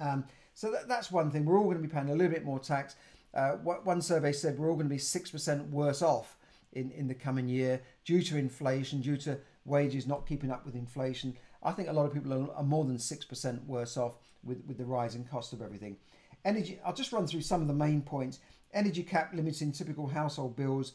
Um, 0.00 0.24
so 0.54 0.70
that, 0.72 0.88
that's 0.88 1.10
one 1.10 1.30
thing. 1.30 1.44
We're 1.44 1.58
all 1.58 1.64
going 1.64 1.76
to 1.76 1.82
be 1.82 1.88
paying 1.88 2.10
a 2.10 2.14
little 2.14 2.32
bit 2.32 2.44
more 2.44 2.58
tax. 2.58 2.96
Uh, 3.34 3.52
one 3.52 4.02
survey 4.02 4.32
said 4.32 4.58
we're 4.58 4.68
all 4.68 4.76
going 4.76 4.88
to 4.88 4.94
be 4.94 5.00
6% 5.00 5.70
worse 5.70 6.02
off 6.02 6.36
in, 6.72 6.90
in 6.90 7.08
the 7.08 7.14
coming 7.14 7.48
year 7.48 7.80
due 8.04 8.22
to 8.22 8.36
inflation, 8.36 9.00
due 9.00 9.16
to 9.18 9.38
wages 9.64 10.06
not 10.06 10.26
keeping 10.26 10.50
up 10.50 10.66
with 10.66 10.74
inflation. 10.74 11.36
I 11.62 11.72
think 11.72 11.88
a 11.88 11.92
lot 11.92 12.06
of 12.06 12.12
people 12.12 12.32
are, 12.32 12.52
are 12.54 12.64
more 12.64 12.84
than 12.84 12.96
6% 12.96 13.66
worse 13.66 13.96
off 13.96 14.16
with, 14.42 14.62
with 14.66 14.78
the 14.78 14.84
rising 14.84 15.24
cost 15.24 15.52
of 15.52 15.62
everything. 15.62 15.96
Energy, 16.44 16.80
I'll 16.84 16.94
just 16.94 17.12
run 17.12 17.26
through 17.26 17.42
some 17.42 17.62
of 17.62 17.68
the 17.68 17.74
main 17.74 18.02
points. 18.02 18.40
Energy 18.72 19.02
cap 19.02 19.32
limiting 19.34 19.72
typical 19.72 20.06
household 20.06 20.56
bills 20.56 20.92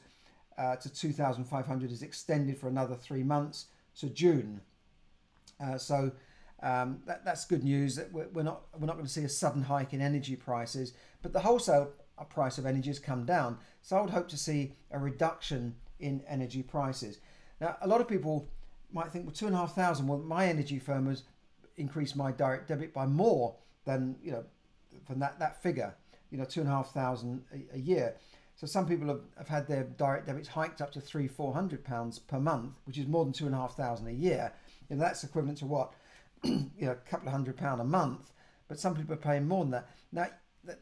uh, 0.57 0.75
to 0.77 0.89
2,500 0.89 1.91
is 1.91 2.01
extended 2.01 2.57
for 2.57 2.67
another 2.67 2.95
three 2.95 3.23
months 3.23 3.67
to 3.99 4.09
June. 4.09 4.61
Uh, 5.63 5.77
so 5.77 6.11
um, 6.61 6.99
that, 7.05 7.23
that's 7.23 7.45
good 7.45 7.63
news. 7.63 7.95
That 7.95 8.11
we're, 8.11 8.27
we're 8.29 8.43
not 8.43 8.63
we're 8.77 8.87
not 8.87 8.95
going 8.95 9.05
to 9.05 9.11
see 9.11 9.23
a 9.23 9.29
sudden 9.29 9.63
hike 9.63 9.93
in 9.93 10.01
energy 10.01 10.35
prices, 10.35 10.93
but 11.21 11.33
the 11.33 11.39
wholesale 11.39 11.91
price 12.29 12.57
of 12.57 12.65
energy 12.65 12.89
has 12.89 12.99
come 12.99 13.25
down. 13.25 13.57
So 13.81 13.97
I 13.97 14.01
would 14.01 14.09
hope 14.09 14.27
to 14.29 14.37
see 14.37 14.73
a 14.91 14.99
reduction 14.99 15.75
in 15.99 16.23
energy 16.27 16.63
prices. 16.63 17.19
Now, 17.61 17.77
a 17.81 17.87
lot 17.87 18.01
of 18.01 18.07
people 18.07 18.49
might 18.91 19.11
think, 19.11 19.25
well, 19.25 19.33
two 19.33 19.47
and 19.47 19.55
a 19.55 19.59
half 19.59 19.75
thousand. 19.75 20.07
Well, 20.07 20.19
my 20.19 20.47
energy 20.47 20.79
firm 20.79 21.07
has 21.07 21.23
increased 21.75 22.15
my 22.15 22.31
direct 22.31 22.67
debit 22.67 22.93
by 22.93 23.05
more 23.05 23.55
than 23.85 24.15
you 24.21 24.31
know 24.31 24.43
from 25.05 25.19
that 25.19 25.39
that 25.39 25.61
figure. 25.61 25.95
You 26.31 26.37
know, 26.37 26.45
two 26.45 26.59
and 26.61 26.69
a 26.69 26.73
half 26.73 26.93
thousand 26.93 27.43
a, 27.73 27.77
year. 27.77 28.15
So 28.55 28.67
some 28.67 28.87
people 28.87 29.07
have, 29.07 29.21
have 29.37 29.47
had 29.47 29.67
their 29.67 29.83
direct 29.83 30.25
debits 30.25 30.49
hiked 30.49 30.81
up 30.81 30.91
to 30.93 31.01
three, 31.01 31.27
four 31.27 31.53
hundred 31.53 31.83
pounds 31.83 32.19
per 32.19 32.39
month, 32.39 32.73
which 32.85 32.97
is 32.97 33.07
more 33.07 33.23
than 33.23 33.33
two 33.33 33.45
and 33.45 33.55
a 33.55 33.57
half 33.57 33.75
thousand 33.75 34.07
a 34.07 34.11
year. 34.11 34.51
And 34.89 34.99
that's 34.99 35.23
equivalent 35.23 35.59
to 35.59 35.65
what, 35.65 35.93
you 36.43 36.69
know, 36.79 36.91
a 36.91 36.95
couple 36.95 37.27
of 37.27 37.33
hundred 37.33 37.57
pound 37.57 37.81
a 37.81 37.85
month. 37.85 38.31
But 38.67 38.79
some 38.79 38.95
people 38.95 39.13
are 39.13 39.17
paying 39.17 39.47
more 39.47 39.63
than 39.63 39.71
that. 39.71 39.89
Now, 40.11 40.27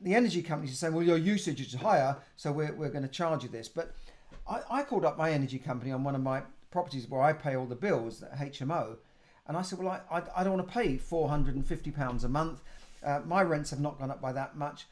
the 0.01 0.15
energy 0.15 0.41
companies 0.41 0.73
are 0.73 0.77
saying, 0.77 0.93
well, 0.93 1.03
your 1.03 1.17
usage 1.17 1.61
is 1.61 1.73
higher, 1.73 2.17
so 2.35 2.51
we're, 2.51 2.73
we're 2.73 2.89
going 2.89 3.03
to 3.03 3.09
charge 3.09 3.43
you 3.43 3.49
this. 3.49 3.67
But 3.67 3.93
I, 4.49 4.61
I 4.69 4.83
called 4.83 5.05
up 5.05 5.17
my 5.17 5.31
energy 5.31 5.59
company 5.59 5.91
on 5.91 6.03
one 6.03 6.15
of 6.15 6.21
my 6.21 6.41
properties 6.71 7.07
where 7.07 7.21
I 7.21 7.33
pay 7.33 7.55
all 7.55 7.65
the 7.65 7.75
bills, 7.75 8.23
HMO, 8.37 8.97
and 9.47 9.55
I 9.55 9.61
said, 9.61 9.79
well, 9.79 10.01
I, 10.09 10.17
I, 10.17 10.23
I 10.37 10.43
don't 10.43 10.57
want 10.57 10.67
to 10.67 10.73
pay 10.73 10.97
£450 10.97 12.23
a 12.23 12.27
month. 12.27 12.61
Uh, 13.05 13.21
my 13.25 13.41
rents 13.41 13.69
have 13.69 13.79
not 13.79 13.99
gone 13.99 14.11
up 14.11 14.21
by 14.21 14.33
that 14.33 14.57
much. 14.57 14.85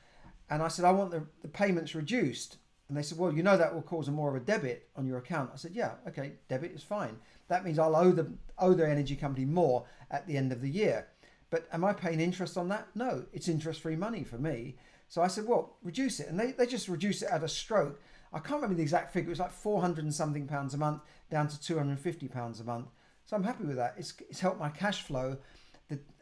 And 0.50 0.62
I 0.62 0.68
said, 0.68 0.86
I 0.86 0.92
want 0.92 1.12
the, 1.12 1.26
the 1.42 1.48
payments 1.48 1.96
reduced. 1.96 2.58
And 2.88 2.98
they 2.98 3.02
said, 3.02 3.18
well, 3.18 3.34
you 3.34 3.42
know 3.44 3.58
that 3.58 3.74
will 3.74 3.82
cause 3.82 4.08
a 4.08 4.12
more 4.12 4.30
of 4.30 4.36
a 4.36 4.46
debit 4.46 4.90
on 4.96 5.08
your 5.08 5.18
account. 5.18 5.52
I 5.54 5.58
said, 5.58 5.72
yeah, 5.74 5.94
okay, 6.08 6.34
debit 6.48 6.74
is 6.74 6.84
fine. 6.84 7.18
That 7.48 7.66
means 7.66 7.80
I'll 7.80 7.96
owe 7.96 8.12
the 8.12 8.32
owe 8.60 8.74
the 8.74 8.88
energy 8.88 9.16
company 9.16 9.46
more 9.46 9.86
at 10.12 10.28
the 10.28 10.38
end 10.38 10.52
of 10.52 10.62
the 10.62 10.70
year. 10.70 11.08
But 11.50 11.68
am 11.72 11.84
I 11.84 11.94
paying 11.94 12.20
interest 12.20 12.58
on 12.58 12.68
that? 12.70 12.88
No, 12.96 13.26
it's 13.32 13.48
interest 13.48 13.82
free 13.82 13.96
money 13.96 14.24
for 14.24 14.38
me. 14.38 14.76
So 15.08 15.22
I 15.22 15.28
said, 15.28 15.46
well, 15.46 15.78
reduce 15.84 16.20
it. 16.20 16.28
And 16.28 16.40
they, 16.40 16.52
they 16.52 16.66
just 16.66 16.88
reduce 16.88 17.22
it 17.22 17.30
at 17.32 17.44
a 17.44 17.48
stroke. 17.48 18.02
I 18.34 18.40
can't 18.40 18.56
remember 18.56 18.76
the 18.76 18.82
exact 18.82 19.14
figure. 19.14 19.30
It 19.30 19.34
was 19.34 19.40
like 19.40 19.52
400 19.52 20.04
and 20.04 20.14
something 20.14 20.48
pounds 20.48 20.74
a 20.74 20.78
month 20.78 21.02
down 21.30 21.48
to 21.48 21.62
250 21.62 22.28
pounds 22.28 22.60
a 22.60 22.64
month. 22.64 22.88
So 23.26 23.36
I'm 23.36 23.44
happy 23.44 23.64
with 23.64 23.76
that. 23.76 23.94
It's, 23.98 24.14
it's 24.30 24.40
helped 24.40 24.60
my 24.60 24.70
cash 24.70 25.04
flow. 25.04 25.38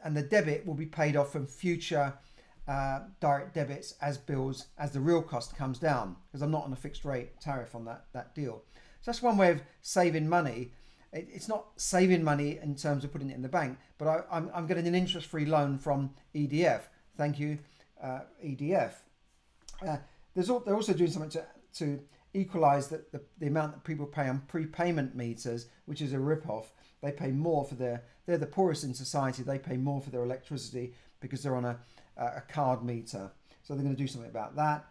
And 0.04 0.16
the 0.16 0.24
debit 0.24 0.66
will 0.66 0.74
be 0.74 0.86
paid 0.86 1.16
off 1.16 1.32
from 1.32 1.46
future 1.46 2.14
uh, 2.68 3.02
direct 3.20 3.54
debits 3.54 3.96
as 4.02 4.18
bills, 4.18 4.68
as 4.78 4.92
the 4.92 5.00
real 5.00 5.22
cost 5.22 5.56
comes 5.56 5.80
down, 5.80 6.16
because 6.28 6.42
I'm 6.42 6.52
not 6.52 6.64
on 6.64 6.74
a 6.74 6.76
fixed 6.76 7.06
rate 7.06 7.40
tariff 7.40 7.76
on 7.76 7.86
that, 7.86 8.06
that 8.14 8.34
deal. 8.36 8.64
So 9.02 9.12
that's 9.12 9.22
one 9.22 9.38
way 9.38 9.52
of 9.52 9.62
saving 9.82 10.30
money 10.30 10.72
it's 11.14 11.48
not 11.48 11.66
saving 11.76 12.24
money 12.24 12.60
in 12.62 12.76
terms 12.76 13.04
of 13.04 13.12
putting 13.12 13.30
it 13.30 13.36
in 13.36 13.42
the 13.42 13.50
bank, 13.50 13.78
but 13.98 14.08
I, 14.08 14.16
am 14.16 14.24
I'm, 14.32 14.52
I'm 14.56 14.68
getting 14.68 14.88
an 14.88 14.96
interest 14.96 15.28
free 15.28 15.46
loan 15.46 15.78
from 15.78 16.12
EDF. 16.34 16.82
Thank 17.18 17.40
you, 17.40 17.60
uh, 18.02 18.22
EDF. 18.44 18.94
Uh, 19.86 19.98
there's 20.34 20.50
all, 20.50 20.60
they're 20.60 20.76
also 20.76 20.94
doing 20.94 21.12
something 21.12 21.32
to, 21.32 21.46
to 21.74 22.00
equalize 22.34 22.88
the, 22.88 23.04
the, 23.12 23.22
the, 23.40 23.48
amount 23.48 23.74
that 23.74 23.84
people 23.84 24.06
pay 24.06 24.30
on 24.30 24.40
prepayment 24.48 25.16
meters, 25.16 25.68
which 25.86 26.02
is 26.02 26.14
a 26.14 26.20
rip-off. 26.20 26.72
They 27.02 27.12
pay 27.12 27.32
more 27.32 27.66
for 27.66 27.76
their, 27.76 28.04
they're 28.26 28.38
the 28.38 28.46
poorest 28.46 28.84
in 28.84 28.94
society, 28.94 29.44
they 29.44 29.60
pay 29.60 29.78
more 29.78 30.02
for 30.02 30.10
their 30.10 30.24
electricity 30.24 30.94
because 31.20 31.42
they're 31.42 31.56
on 31.56 31.66
a, 31.66 31.78
a 32.18 32.42
card 32.42 32.84
meter. 32.84 33.32
So 33.64 33.74
they're 33.74 33.84
going 33.84 33.96
to 33.96 34.02
do 34.02 34.08
something 34.08 34.30
about 34.30 34.56
that. 34.56 34.86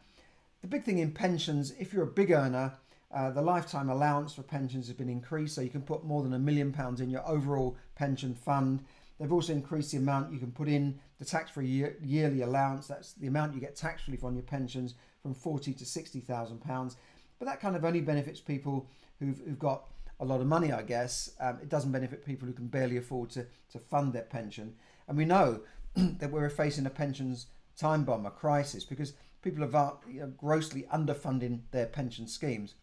The 0.62 0.68
big 0.68 0.84
thing 0.84 0.98
in 0.98 1.12
pensions, 1.12 1.72
if 1.78 1.92
you're 1.92 2.04
a 2.04 2.06
big 2.06 2.30
earner, 2.30 2.74
uh, 3.12 3.30
the 3.30 3.42
lifetime 3.42 3.90
allowance 3.90 4.34
for 4.34 4.42
pensions 4.42 4.86
has 4.86 4.96
been 4.96 5.08
increased, 5.08 5.54
so 5.54 5.60
you 5.60 5.70
can 5.70 5.82
put 5.82 6.04
more 6.04 6.22
than 6.22 6.34
a 6.34 6.38
million 6.38 6.72
pounds 6.72 7.00
in 7.00 7.10
your 7.10 7.26
overall 7.26 7.76
pension 7.96 8.34
fund. 8.34 8.84
They've 9.18 9.32
also 9.32 9.52
increased 9.52 9.90
the 9.92 9.98
amount 9.98 10.32
you 10.32 10.38
can 10.38 10.52
put 10.52 10.68
in 10.68 10.98
the 11.18 11.24
tax-free 11.24 11.66
year, 11.66 11.96
yearly 12.02 12.42
allowance. 12.42 12.86
That's 12.86 13.12
the 13.14 13.26
amount 13.26 13.54
you 13.54 13.60
get 13.60 13.76
tax 13.76 14.06
relief 14.06 14.24
on 14.24 14.34
your 14.34 14.44
pensions 14.44 14.94
from 15.22 15.34
forty 15.34 15.74
to 15.74 15.84
sixty 15.84 16.20
thousand 16.20 16.60
pounds. 16.62 16.96
But 17.38 17.46
that 17.46 17.60
kind 17.60 17.74
of 17.74 17.84
only 17.84 18.00
benefits 18.00 18.40
people 18.40 18.86
who've, 19.18 19.38
who've 19.44 19.58
got 19.58 19.88
a 20.20 20.24
lot 20.24 20.40
of 20.40 20.46
money, 20.46 20.72
I 20.72 20.82
guess. 20.82 21.30
Um, 21.40 21.58
it 21.60 21.68
doesn't 21.68 21.90
benefit 21.90 22.24
people 22.24 22.46
who 22.46 22.54
can 22.54 22.68
barely 22.68 22.96
afford 22.96 23.30
to, 23.30 23.46
to 23.72 23.78
fund 23.78 24.12
their 24.12 24.22
pension. 24.22 24.74
And 25.08 25.16
we 25.16 25.24
know 25.24 25.62
that 25.96 26.30
we're 26.30 26.48
facing 26.50 26.86
a 26.86 26.90
pensions 26.90 27.46
time 27.76 28.04
bomb, 28.04 28.26
a 28.26 28.30
crisis, 28.30 28.84
because 28.84 29.14
people 29.42 29.64
are 29.64 29.98
you 30.08 30.20
know, 30.20 30.32
grossly 30.36 30.86
underfunding 30.92 31.62
their 31.72 31.86
pension 31.86 32.28
schemes 32.28 32.74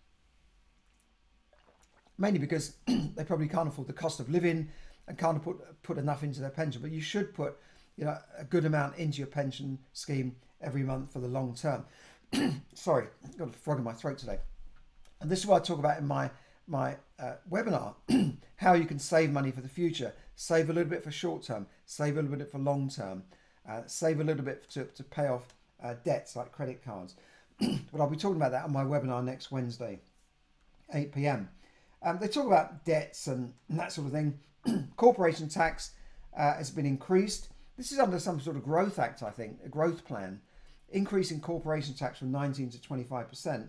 mainly 2.18 2.40
because 2.40 2.76
they 2.88 3.24
probably 3.24 3.48
can't 3.48 3.68
afford 3.68 3.88
the 3.88 3.94
cost 3.94 4.20
of 4.20 4.30
living 4.30 4.70
and 5.08 5.18
can't 5.18 5.42
put 5.42 5.58
put 5.84 5.98
enough 5.98 6.24
into 6.24 6.42
their 6.42 6.50
pension. 6.50 6.82
But 6.82 6.92
you 6.92 7.02
should 7.02 7.34
put 7.34 7.58
you 7.96 8.06
know 8.06 8.18
a 8.38 8.44
good 8.44 8.66
amount 8.66 8.98
into 8.98 9.20
your 9.20 9.28
pension 9.28 9.80
scheme 9.94 10.36
every 10.62 10.84
month 10.84 11.14
for 11.14 11.20
the 11.20 11.28
long 11.28 11.56
term. 11.56 11.86
Sorry, 12.74 13.08
I've 13.24 13.38
got 13.38 13.50
a 13.50 13.54
frog 13.54 13.78
in 13.78 13.84
my 13.84 13.94
throat 13.94 14.18
today. 14.18 14.40
And 15.22 15.30
this 15.30 15.40
is 15.40 15.48
what 15.48 15.62
I 15.62 15.66
talk 15.66 15.80
about 15.80 15.98
in 15.98 16.06
my 16.06 16.30
my 16.68 16.98
uh, 17.20 17.36
webinar: 17.50 17.96
how 18.58 18.74
you 18.74 18.86
can 18.86 19.00
save 19.00 19.32
money 19.32 19.52
for 19.52 19.62
the 19.62 19.70
future, 19.70 20.14
save 20.36 20.70
a 20.70 20.74
little 20.74 20.90
bit 20.90 21.04
for 21.04 21.12
short 21.12 21.44
term, 21.44 21.68
save 21.86 22.18
a 22.18 22.22
little 22.22 22.38
bit 22.38 22.52
for 22.52 22.60
long 22.60 22.90
term, 22.90 23.24
uh, 23.70 23.82
save 23.86 24.20
a 24.20 24.24
little 24.24 24.44
bit 24.44 24.70
to, 24.72 24.86
to 24.86 25.04
pay 25.04 25.28
off 25.28 25.54
uh, 25.84 25.96
debts 26.04 26.36
like 26.36 26.52
credit 26.52 26.84
cards. 26.84 27.16
but 27.60 28.00
I'll 28.00 28.10
be 28.10 28.18
talking 28.18 28.38
about 28.38 28.52
that 28.52 28.66
on 28.66 28.74
my 28.74 28.84
webinar 28.84 29.24
next 29.24 29.52
Wednesday, 29.52 30.00
8 30.94 31.14
p.m. 31.14 31.50
Um, 32.04 32.20
they 32.20 32.28
talk 32.28 32.46
about 32.46 32.86
debts 32.86 33.28
and, 33.28 33.54
and 33.70 33.80
that 33.80 33.92
sort 33.92 34.08
of 34.08 34.14
thing. 34.14 34.40
Corporation 34.96 35.50
tax 35.50 35.92
uh, 36.38 36.56
has 36.56 36.70
been 36.70 36.86
increased. 36.86 37.50
This 37.78 37.92
is 37.92 38.00
under 38.00 38.20
some 38.20 38.40
sort 38.40 38.56
of 38.56 38.64
growth 38.64 39.00
act, 39.00 39.24
I 39.24 39.30
think, 39.30 39.60
a 39.66 39.70
growth 39.70 40.06
plan. 40.06 40.42
Increasing 40.90 41.42
corporation 41.42 41.94
tax 41.94 42.20
from 42.20 42.32
19 42.32 42.70
to 42.70 42.78
25%. 42.78 43.68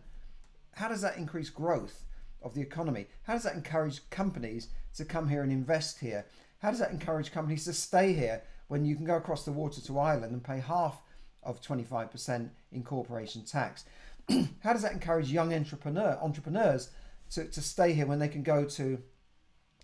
How 0.72 0.88
does 0.88 1.00
that 1.00 1.16
increase 1.16 1.50
growth 1.50 2.04
of 2.42 2.55
the 2.55 2.61
economy? 2.61 3.07
How 3.24 3.35
does 3.35 3.42
that 3.42 3.55
encourage 3.55 4.09
companies 4.11 4.68
to 4.96 5.05
come 5.05 5.29
here 5.29 5.42
and 5.42 5.53
invest 5.53 5.98
here? 5.98 6.27
How 6.61 6.70
does 6.70 6.81
that 6.81 6.90
encourage 6.90 7.33
companies 7.33 7.64
to 7.64 7.72
stay 7.72 8.12
here 8.12 8.42
when 8.68 8.85
you 8.85 8.96
can 8.96 9.05
go 9.05 9.16
across 9.16 9.44
the 9.44 9.53
water 9.53 9.81
to 9.81 9.98
Ireland 9.98 10.33
and 10.33 10.42
pay 10.42 10.59
half 10.59 11.01
of 11.42 11.62
25% 11.62 12.51
in 12.72 12.83
corporation 12.83 13.44
tax? 13.44 13.85
How 14.61 14.72
does 14.72 14.83
that 14.83 14.92
encourage 14.92 15.33
young 15.33 15.55
entrepreneur 15.55 16.18
entrepreneurs 16.20 16.90
to, 17.31 17.44
to 17.46 17.61
stay 17.61 17.92
here 17.92 18.07
when 18.07 18.18
they 18.18 18.29
can 18.29 18.42
go 18.42 18.64
to, 18.64 18.98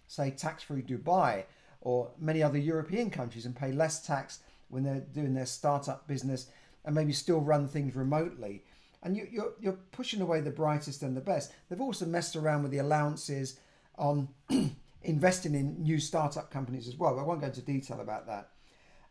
say, 0.06 0.30
tax 0.30 0.62
free 0.62 0.82
Dubai 0.82 1.44
or 1.80 2.10
many 2.18 2.42
other 2.42 2.58
European 2.58 3.10
countries 3.10 3.46
and 3.46 3.54
pay 3.54 3.72
less 3.72 4.04
tax 4.04 4.40
when 4.68 4.82
they're 4.82 5.00
doing 5.00 5.34
their 5.34 5.46
startup 5.46 6.06
business 6.08 6.48
and 6.84 6.94
maybe 6.94 7.12
still 7.12 7.40
run 7.40 7.68
things 7.68 7.94
remotely. 7.94 8.64
And 9.04 9.16
you, 9.16 9.28
you're, 9.30 9.52
you're 9.60 9.78
pushing 9.92 10.22
away 10.22 10.40
the 10.40 10.50
brightest 10.50 11.02
and 11.02 11.16
the 11.16 11.20
best. 11.20 11.52
They've 11.68 11.80
also 11.80 12.06
messed 12.06 12.36
around 12.36 12.62
with 12.62 12.72
the 12.72 12.78
allowances 12.78 13.60
on 13.96 14.28
investing 15.02 15.54
in 15.54 15.82
new 15.82 16.00
startup 16.00 16.50
companies 16.50 16.88
as 16.88 16.96
well. 16.96 17.18
I 17.20 17.22
won't 17.22 17.40
go 17.40 17.46
into 17.46 17.60
detail 17.60 18.00
about 18.00 18.26
that. 18.26 18.48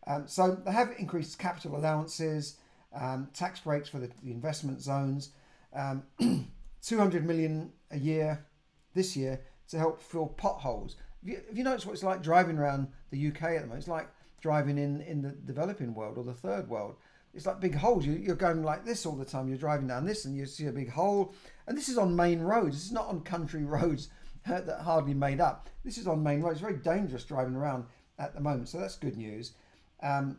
Um, 0.06 0.28
so 0.28 0.52
they 0.66 0.72
have 0.72 0.94
increased 0.98 1.40
capital 1.40 1.78
allowances, 1.78 2.58
um, 2.94 3.30
tax 3.34 3.60
breaks 3.60 3.88
for 3.88 4.00
the, 4.00 4.10
the 4.24 4.32
investment 4.32 4.82
zones. 4.82 5.30
Um, 5.74 6.04
200 6.82 7.26
million 7.26 7.72
a 7.92 7.98
year 7.98 8.46
this 8.94 9.16
year 9.16 9.42
to 9.70 9.78
help 9.78 10.02
fill 10.02 10.28
potholes. 10.28 10.96
Have 11.22 11.30
you, 11.30 11.42
have 11.48 11.58
you 11.58 11.64
noticed 11.64 11.86
what 11.86 11.94
it's 11.94 12.04
like 12.04 12.22
driving 12.22 12.58
around 12.58 12.88
the 13.12 13.28
UK 13.28 13.44
at 13.44 13.62
the 13.62 13.68
moment? 13.68 13.80
It's 13.80 13.88
like 13.88 14.10
driving 14.42 14.78
in, 14.78 15.02
in 15.02 15.22
the 15.22 15.32
developing 15.32 15.96
world 15.96 16.18
or 16.18 16.24
the 16.24 16.34
third 16.34 16.68
world. 16.68 16.98
It's 17.34 17.46
like 17.46 17.60
big 17.60 17.76
holes. 17.76 18.06
You, 18.06 18.14
you're 18.14 18.36
going 18.36 18.64
like 18.64 18.86
this 18.86 19.06
all 19.06 19.16
the 19.16 19.26
time. 19.26 19.48
You're 19.48 19.58
driving 19.58 19.88
down 19.88 20.06
this 20.06 20.26
and 20.26 20.36
you 20.36 20.46
see 20.46 20.68
a 20.68 20.72
big 20.72 20.90
hole. 20.90 21.34
And 21.68 21.78
this 21.78 21.90
is 21.90 21.98
on 21.98 22.16
main 22.16 22.42
roads. 22.42 22.76
This 22.76 22.86
is 22.86 22.92
not 22.92 23.08
on 23.08 23.22
country 23.22 23.64
roads 23.66 24.10
that 24.48 24.82
hardly 24.82 25.14
made 25.14 25.42
up. 25.42 25.70
This 25.84 25.98
is 25.98 26.08
on 26.08 26.22
main 26.22 26.42
roads. 26.42 26.54
It's 26.54 26.62
very 26.62 26.78
dangerous 26.78 27.24
driving 27.24 27.56
around 27.56 27.86
at 28.20 28.34
the 28.34 28.42
moment. 28.42 28.70
So 28.70 28.80
that's 28.80 28.96
good 28.96 29.18
news. 29.18 29.54
Um, 30.02 30.38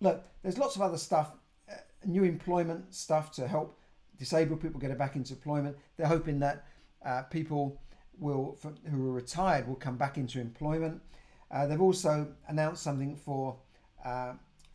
look, 0.00 0.24
there's 0.42 0.58
lots 0.58 0.76
of 0.76 0.82
other 0.82 0.98
stuff, 0.98 1.32
uh, 1.70 1.74
new 2.04 2.24
employment 2.24 2.94
stuff 2.94 3.32
to 3.32 3.48
help 3.48 3.78
disabled 4.18 4.60
people 4.60 4.78
get 4.78 4.96
back 4.96 5.16
into 5.16 5.34
employment. 5.34 5.76
They're 5.96 6.06
hoping 6.06 6.38
that 6.40 6.66
uh, 7.04 7.22
people 7.22 7.80
will 8.18 8.56
who 8.88 9.08
are 9.08 9.12
retired 9.12 9.66
will 9.66 9.74
come 9.74 9.96
back 9.96 10.16
into 10.16 10.40
employment. 10.40 11.00
Uh, 11.50 11.66
they've 11.66 11.80
also 11.80 12.28
announced 12.48 12.82
something 12.82 13.16
for 13.16 13.56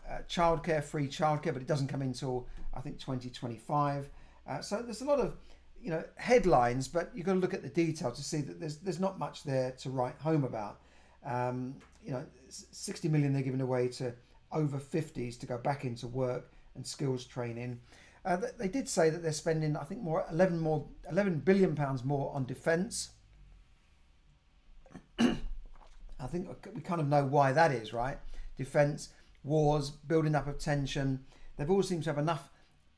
uh, 0.10 0.20
childcare, 0.30 0.84
free 0.84 1.08
childcare, 1.08 1.54
but 1.54 1.62
it 1.62 1.68
doesn't 1.68 1.88
come 1.88 2.02
until 2.02 2.48
I 2.74 2.82
think 2.82 3.00
2025. 3.00 4.10
Uh, 4.48 4.62
so 4.62 4.82
there's 4.82 5.02
a 5.02 5.06
lot 5.06 5.20
of 5.20 5.36
you 5.82 5.90
know 5.90 6.04
headlines, 6.16 6.88
but 6.88 7.12
you've 7.14 7.26
got 7.26 7.34
to 7.34 7.40
look 7.40 7.54
at 7.54 7.62
the 7.62 7.70
detail 7.70 8.12
to 8.12 8.24
see 8.24 8.42
that 8.42 8.60
there's 8.60 8.78
there's 8.78 9.00
not 9.00 9.20
much 9.20 9.44
there 9.44 9.72
to 9.80 9.90
write 9.90 10.16
home 10.20 10.44
about. 10.44 10.80
Um, 11.26 11.76
you 12.06 12.12
know, 12.12 12.24
60 12.50 13.10
million 13.10 13.34
they're 13.34 13.42
giving 13.42 13.60
away 13.60 13.90
to 13.90 14.14
over 14.54 14.78
50s 14.78 15.38
to 15.40 15.46
go 15.46 15.58
back 15.58 15.84
into 15.84 16.08
work 16.08 16.52
and 16.76 16.88
skills 16.88 17.26
training. 17.26 17.82
Uh, 18.24 18.38
they 18.58 18.68
did 18.68 18.88
say 18.88 19.10
that 19.10 19.22
they're 19.24 19.32
spending, 19.32 19.76
I 19.76 19.84
think, 19.84 20.02
more 20.02 20.26
11 20.32 20.60
more 20.60 20.86
11 21.10 21.40
billion 21.40 21.76
pounds 21.76 22.04
more 22.04 22.34
on 22.34 22.46
defence. 22.46 23.12
I 25.20 26.28
think 26.28 26.50
we 26.74 26.82
kind 26.82 27.02
of 27.02 27.08
know 27.08 27.26
why 27.26 27.52
that 27.52 27.72
is, 27.72 27.94
right? 27.94 28.18
Defence, 28.58 29.10
wars, 29.44 29.90
building 29.90 30.36
up 30.36 30.48
of 30.48 30.60
tension. 30.60 31.26
They've 31.56 31.70
all 31.70 31.84
seemed 31.84 32.04
to 32.04 32.10
have 32.10 32.20
enough 32.20 32.50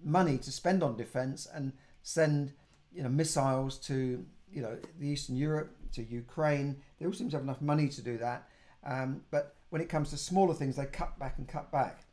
money 0.04 0.38
to 0.38 0.52
spend 0.52 0.84
on 0.84 0.96
defence 0.98 1.48
and 1.54 1.74
send, 2.02 2.54
you 2.92 3.04
know, 3.04 3.10
missiles 3.10 3.78
to, 3.80 4.26
you 4.52 4.62
know, 4.62 4.78
the 5.00 5.08
Eastern 5.08 5.36
Europe, 5.36 5.76
to 5.94 6.04
Ukraine. 6.04 6.82
They 7.00 7.06
all 7.06 7.14
seem 7.14 7.30
to 7.30 7.38
have 7.38 7.44
enough 7.44 7.62
money 7.62 7.88
to 7.90 8.02
do 8.02 8.18
that. 8.18 8.48
Um, 8.86 9.22
but 9.32 9.56
when 9.70 9.82
it 9.82 9.90
comes 9.90 10.10
to 10.12 10.18
smaller 10.18 10.54
things, 10.54 10.76
they 10.76 10.86
cut 10.86 11.18
back 11.20 11.38
and 11.38 11.48
cut 11.48 11.72
back. 11.72 12.06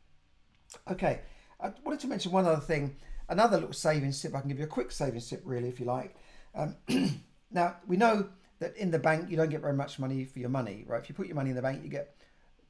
Okay, 0.89 1.21
I 1.59 1.71
wanted 1.83 1.99
to 2.01 2.07
mention 2.07 2.31
one 2.31 2.45
other 2.45 2.61
thing, 2.61 2.95
another 3.29 3.57
little 3.57 3.73
savings 3.73 4.21
tip. 4.21 4.35
I 4.35 4.41
can 4.41 4.49
give 4.49 4.59
you 4.59 4.65
a 4.65 4.67
quick 4.67 4.91
savings 4.91 5.29
tip, 5.29 5.41
really, 5.45 5.69
if 5.69 5.79
you 5.79 5.85
like. 5.85 6.15
Um, 6.53 6.75
now, 7.51 7.77
we 7.87 7.97
know 7.97 8.29
that 8.59 8.75
in 8.75 8.91
the 8.91 8.99
bank, 8.99 9.29
you 9.29 9.37
don't 9.37 9.49
get 9.49 9.61
very 9.61 9.73
much 9.73 9.99
money 9.99 10.25
for 10.25 10.39
your 10.39 10.49
money, 10.49 10.83
right? 10.87 11.01
If 11.01 11.09
you 11.09 11.15
put 11.15 11.27
your 11.27 11.35
money 11.35 11.51
in 11.51 11.55
the 11.55 11.61
bank, 11.61 11.83
you 11.83 11.89
get 11.89 12.15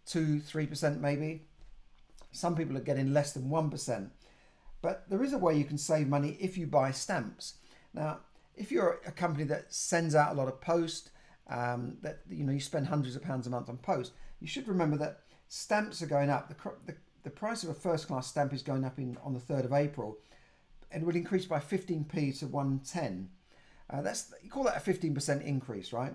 2 0.08 0.39
3% 0.39 1.00
maybe. 1.00 1.43
Some 2.32 2.56
people 2.56 2.78
are 2.78 2.82
getting 2.82 3.13
less 3.13 3.34
than 3.34 3.50
1%. 3.50 4.10
But 4.82 5.10
there 5.10 5.24
is 5.24 5.34
a 5.34 5.38
way 5.38 5.58
you 5.58 5.65
can 5.65 5.78
save 5.78 6.08
money 6.08 6.38
if 6.39 6.58
you 6.58 6.67
buy 6.67 6.91
stamps. 6.91 7.56
Now, 7.93 8.20
if 8.56 8.72
you're 8.72 9.00
a 9.06 9.12
company 9.12 9.43
that 9.46 9.74
sends 9.74 10.15
out 10.15 10.32
a 10.32 10.36
lot 10.36 10.48
of 10.48 10.62
post, 10.62 11.12
um, 11.50 11.98
that 12.02 12.20
you 12.30 12.43
know 12.43 12.52
you 12.52 12.60
spend 12.60 12.88
hundreds 12.88 13.15
of 13.15 13.24
pounds 13.24 13.48
a 13.48 13.50
month 13.50 13.70
on 13.70 13.78
post, 13.78 14.12
you 14.39 14.48
should 14.48 14.67
remember 14.67 14.98
that 14.98 15.22
stamps 15.48 16.02
are 16.02 16.08
going 16.08 16.30
up. 16.30 16.50
The, 16.50 16.72
the, 16.86 16.96
the 17.24 17.30
price 17.30 17.63
of 17.63 17.70
a 17.70 17.74
first 17.74 18.08
class 18.08 18.28
stamp 18.28 18.54
is 18.54 18.62
going 18.62 18.84
up 18.84 18.98
in 18.98 19.17
on 19.24 19.34
the 19.34 19.39
3rd 19.39 19.65
of 19.65 19.74
April 19.74 20.17
and 20.91 21.06
will 21.06 21.15
increase 21.15 21.46
by 21.46 21.60
15p 21.60 22.39
to 22.39 22.48
110. 22.48 23.30
Uh, 23.89 24.02
that's 24.02 24.34
you 24.43 24.50
call 24.50 24.63
that 24.63 24.78
a 24.78 24.91
15% 24.91 25.43
increase, 25.46 25.93
right? 25.93 26.13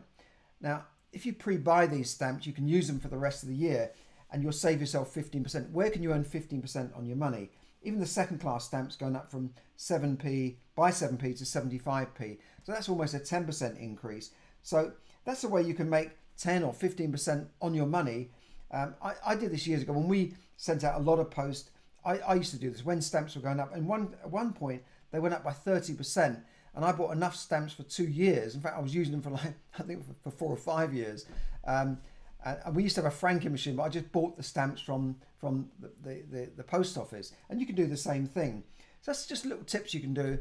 Now, 0.61 0.85
if 1.13 1.27
you 1.27 1.33
pre-buy 1.33 1.87
these 1.87 2.11
stamps, 2.11 2.47
you 2.47 2.53
can 2.53 2.67
use 2.67 2.87
them 2.87 2.99
for 2.99 3.09
the 3.09 3.19
rest 3.19 3.43
of 3.43 3.49
the 3.49 3.55
year 3.55 3.93
and 4.33 4.43
you'll 4.43 4.53
save 4.53 4.81
yourself 4.81 5.15
15%. 5.15 5.71
Where 5.71 5.91
can 5.91 6.03
you 6.03 6.13
earn 6.13 6.25
15% 6.25 6.97
on 6.97 7.07
your 7.07 7.17
money? 7.17 7.51
Even 7.83 8.01
the 8.01 8.07
second 8.07 8.41
class 8.41 8.65
stamps 8.65 8.97
going 8.97 9.17
up 9.17 9.31
from 9.31 9.53
7p 9.79 10.57
by 10.75 10.91
7p 10.91 11.37
to 11.39 11.45
75p. 11.45 12.39
So 12.63 12.73
that's 12.73 12.89
almost 12.89 13.15
a 13.15 13.19
10% 13.19 13.79
increase. 13.79 14.31
So 14.63 14.93
that's 15.25 15.43
the 15.43 15.49
way 15.49 15.63
you 15.63 15.75
can 15.75 15.91
make 15.91 16.11
10 16.39 16.63
or 16.63 16.73
15% 16.73 17.47
on 17.61 17.75
your 17.75 17.87
money. 17.87 18.31
Um, 18.71 18.95
I, 19.03 19.13
I, 19.27 19.37
did 19.37 19.51
this 19.51 19.67
years 19.67 19.83
ago 19.83 19.93
when 19.93 20.09
we 20.09 20.35
sent 20.57 20.83
out 20.83 20.99
a 20.99 21.03
lot 21.05 21.19
of 21.19 21.31
posts. 21.31 21.71
I, 22.05 22.19
I 22.19 22.35
used 22.35 22.53
to 22.53 22.59
do 22.59 22.71
this 22.71 22.85
when 22.85 23.03
stamps 23.03 23.37
were 23.37 23.43
going 23.43 23.61
up. 23.61 23.75
And 23.75 23.87
one 23.87 24.15
at 24.23 24.31
one 24.31 24.53
point 24.55 24.83
they 25.11 25.19
went 25.19 25.35
up 25.35 25.45
by 25.45 25.53
30%. 25.53 26.41
And 26.75 26.85
I 26.85 26.93
bought 26.93 27.13
enough 27.13 27.37
stamps 27.37 27.75
for 27.75 27.83
two 27.83 28.05
years. 28.09 28.55
In 28.55 28.61
fact, 28.61 28.77
I 28.77 28.81
was 28.81 28.95
using 28.95 29.13
them 29.13 29.23
for 29.23 29.31
like 29.31 29.55
I 29.79 29.83
think 29.83 30.05
for, 30.23 30.31
four 30.31 30.51
or 30.51 30.57
five 30.57 30.95
years. 30.95 31.27
Um, 31.67 31.99
and 32.45 32.75
we 32.75 32.83
used 32.83 32.97
to 32.97 33.03
have 33.03 33.13
a 33.13 33.15
franking 33.15 33.53
machine, 33.53 33.77
but 33.77 33.85
I 33.85 33.89
just 33.89 34.11
bought 34.11 34.37
the 34.37 34.43
stamps 34.43 34.81
from 34.81 35.17
from 35.39 35.69
the, 35.81 35.91
the, 36.03 36.23
the, 36.31 36.51
the 36.57 36.65
post 36.65 36.97
office. 36.99 37.33
And 37.49 37.61
you 37.61 37.67
can 37.67 37.75
do 37.75 37.87
the 37.87 37.97
same 37.97 38.27
thing. 38.27 38.65
So 39.01 39.11
that's 39.11 39.27
just 39.27 39.45
little 39.45 39.65
tips 39.65 39.95
you 39.95 40.01
can 40.01 40.15
do. 40.15 40.39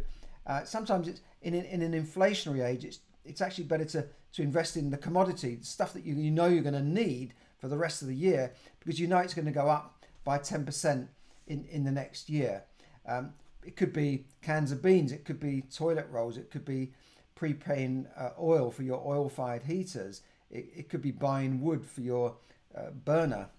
Uh, 0.47 0.63
sometimes 0.63 1.07
it's 1.07 1.21
in, 1.41 1.53
in 1.53 1.81
an 1.81 1.93
inflationary 1.93 2.65
age, 2.65 2.85
it's 2.85 2.99
it's 3.23 3.41
actually 3.41 3.65
better 3.65 3.85
to, 3.85 4.05
to 4.33 4.41
invest 4.41 4.77
in 4.77 4.89
the 4.89 4.97
commodity, 4.97 5.59
stuff 5.61 5.93
that 5.93 6.03
you, 6.03 6.15
you 6.15 6.31
know 6.31 6.47
you're 6.47 6.63
going 6.63 6.73
to 6.73 6.81
need 6.81 7.33
for 7.59 7.67
the 7.67 7.77
rest 7.77 8.01
of 8.01 8.07
the 8.07 8.15
year 8.15 8.51
because 8.79 8.99
you 8.99 9.07
know 9.07 9.19
it's 9.19 9.33
going 9.33 9.45
to 9.45 9.51
go 9.51 9.67
up 9.67 10.03
by 10.23 10.37
10% 10.37 11.07
in, 11.47 11.65
in 11.65 11.83
the 11.83 11.91
next 11.91 12.29
year. 12.29 12.63
Um, 13.07 13.33
it 13.63 13.75
could 13.75 13.93
be 13.93 14.25
cans 14.41 14.71
of 14.71 14.81
beans, 14.81 15.11
it 15.11 15.25
could 15.25 15.39
be 15.39 15.61
toilet 15.73 16.07
rolls, 16.09 16.37
it 16.37 16.49
could 16.51 16.65
be 16.65 16.91
prepaying 17.35 18.07
uh, 18.17 18.29
oil 18.39 18.71
for 18.71 18.83
your 18.83 19.01
oil 19.05 19.29
fired 19.29 19.63
heaters, 19.63 20.21
it, 20.49 20.69
it 20.75 20.89
could 20.89 21.01
be 21.01 21.11
buying 21.11 21.61
wood 21.61 21.85
for 21.85 22.01
your 22.01 22.35
uh, 22.75 22.91
burner, 22.91 23.49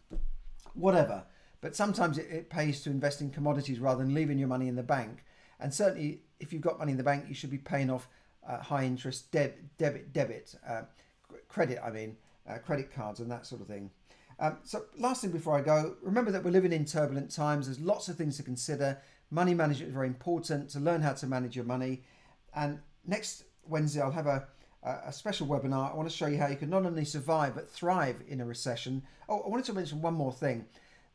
whatever. 0.74 1.24
But 1.60 1.76
sometimes 1.76 2.18
it, 2.18 2.26
it 2.30 2.50
pays 2.50 2.82
to 2.82 2.90
invest 2.90 3.20
in 3.20 3.30
commodities 3.30 3.78
rather 3.78 4.04
than 4.04 4.14
leaving 4.14 4.38
your 4.38 4.48
money 4.48 4.68
in 4.68 4.76
the 4.76 4.82
bank. 4.82 5.24
And 5.60 5.72
certainly, 5.72 6.22
if 6.40 6.52
you've 6.52 6.62
got 6.62 6.78
money 6.78 6.92
in 6.92 6.98
the 6.98 7.04
bank, 7.04 7.26
you 7.28 7.34
should 7.34 7.50
be 7.50 7.58
paying 7.58 7.88
off 7.88 8.08
uh, 8.46 8.58
high 8.58 8.84
interest 8.84 9.30
deb- 9.30 9.54
debit, 9.78 10.12
debit, 10.12 10.54
uh, 10.68 10.82
credit, 11.48 11.78
I 11.84 11.90
mean, 11.90 12.16
uh, 12.48 12.58
credit 12.58 12.92
cards 12.92 13.20
and 13.20 13.30
that 13.30 13.46
sort 13.46 13.60
of 13.60 13.68
thing. 13.68 13.90
Um, 14.40 14.58
so, 14.64 14.84
last 14.98 15.22
thing 15.22 15.30
before 15.30 15.56
I 15.56 15.60
go, 15.60 15.96
remember 16.02 16.32
that 16.32 16.42
we're 16.42 16.50
living 16.50 16.72
in 16.72 16.84
turbulent 16.84 17.30
times. 17.30 17.66
There's 17.66 17.78
lots 17.78 18.08
of 18.08 18.16
things 18.16 18.36
to 18.38 18.42
consider. 18.42 18.98
Money 19.32 19.54
management 19.54 19.88
is 19.88 19.94
very 19.94 20.08
important 20.08 20.68
to 20.68 20.78
learn 20.78 21.00
how 21.00 21.14
to 21.14 21.26
manage 21.26 21.56
your 21.56 21.64
money. 21.64 22.02
And 22.54 22.78
next 23.06 23.44
Wednesday, 23.66 24.02
I'll 24.02 24.10
have 24.10 24.26
a, 24.26 24.46
a 24.82 25.10
special 25.10 25.46
webinar. 25.46 25.90
I 25.90 25.96
want 25.96 26.06
to 26.06 26.14
show 26.14 26.26
you 26.26 26.36
how 26.36 26.48
you 26.48 26.56
can 26.56 26.68
not 26.68 26.84
only 26.84 27.06
survive 27.06 27.54
but 27.54 27.70
thrive 27.70 28.16
in 28.28 28.42
a 28.42 28.44
recession. 28.44 29.02
Oh, 29.30 29.40
I 29.40 29.48
wanted 29.48 29.64
to 29.64 29.72
mention 29.72 30.02
one 30.02 30.12
more 30.12 30.34
thing. 30.34 30.66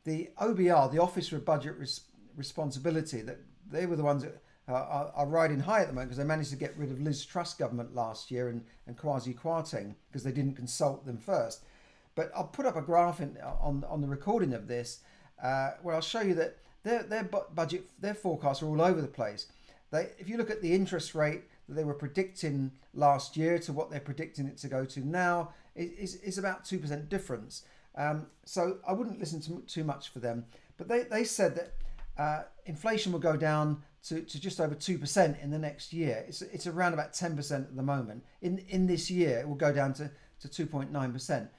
The 0.04 0.32
OBR, 0.42 0.92
the 0.92 1.00
Office 1.00 1.30
for 1.30 1.38
Budget 1.38 1.78
Res- 1.78 2.02
Responsibility, 2.36 3.22
that 3.22 3.38
they 3.70 3.86
were 3.86 3.96
the 3.96 4.04
ones 4.04 4.24
that 4.24 4.42
uh, 4.68 4.74
are, 4.74 5.12
are, 5.14 5.28
riding 5.28 5.60
high 5.60 5.82
at 5.82 5.88
the 5.88 5.94
moment 5.94 6.10
because 6.10 6.18
they 6.18 6.24
managed 6.24 6.50
to 6.50 6.56
get 6.56 6.76
rid 6.76 6.90
of 6.90 7.00
Liz 7.00 7.24
Truss 7.24 7.54
government 7.54 7.94
last 7.94 8.32
year 8.32 8.50
and, 8.50 8.64
and 8.88 8.98
Kwasi 8.98 9.38
Kwarteng 9.38 9.94
because 10.08 10.24
they 10.24 10.32
didn't 10.32 10.56
consult 10.56 11.06
them 11.06 11.20
first. 11.20 11.64
But 12.16 12.32
I'll 12.36 12.48
put 12.48 12.66
up 12.66 12.76
a 12.76 12.82
graph 12.82 13.20
in, 13.20 13.38
on, 13.62 13.86
on 13.88 14.02
the 14.02 14.08
recording 14.08 14.56
of 14.56 14.68
this 14.68 15.02
uh, 15.44 15.74
where 15.84 15.94
I'll 15.94 16.02
show 16.02 16.22
you 16.22 16.34
that 16.34 16.58
their, 16.84 17.04
their 17.04 17.24
budget, 17.24 17.86
their 18.00 18.14
forecasts 18.14 18.62
are 18.62 18.68
all 18.68 18.82
over 18.82 19.02
the 19.02 19.08
place. 19.08 19.48
They, 19.92 20.10
if 20.20 20.30
you 20.30 20.38
look 20.38 20.50
at 20.50 20.62
the 20.62 20.74
interest 20.74 21.16
rate 21.16 21.44
that 21.68 21.76
they 21.76 21.84
were 21.84 21.94
predicting 21.94 22.72
last 22.94 23.38
year 23.38 23.60
to 23.60 23.74
what 23.74 23.90
they're 23.90 24.00
predicting 24.00 24.48
it 24.48 24.58
to 24.58 24.68
go 24.68 24.86
to 24.86 25.08
now, 25.08 25.54
is, 25.76 26.16
is 26.16 26.38
about 26.38 26.64
2% 26.64 27.10
difference. 27.10 27.64
Um, 27.96 28.28
so 28.46 28.78
I 28.88 28.94
wouldn't 28.94 29.20
listen 29.20 29.42
to 29.42 29.62
too 29.68 29.84
much 29.84 30.10
for 30.10 30.20
them. 30.20 30.46
But 30.78 30.88
they, 30.88 31.04
they 31.04 31.24
said 31.24 31.56
that 31.56 31.74
uh, 32.22 32.44
inflation 32.66 33.12
will 33.12 33.20
go 33.20 33.36
down 33.36 33.84
to, 34.08 34.22
to 34.22 34.40
just 34.40 34.60
over 34.60 34.76
2% 34.76 35.44
in 35.44 35.52
the 35.52 35.60
next 35.60 35.94
year. 35.94 36.24
It's, 36.28 36.42
it's 36.42 36.68
around 36.68 36.94
about 36.94 37.14
10% 37.14 37.52
at 37.52 37.76
the 37.76 37.84
moment. 37.84 38.24
In, 38.42 38.60
in 38.70 38.88
this 38.88 39.10
year, 39.10 39.40
it 39.40 39.48
will 39.48 39.56
go 39.56 39.74
down 39.74 39.94
to, 39.94 40.10
to 40.42 40.66
2.9%. 40.68 41.50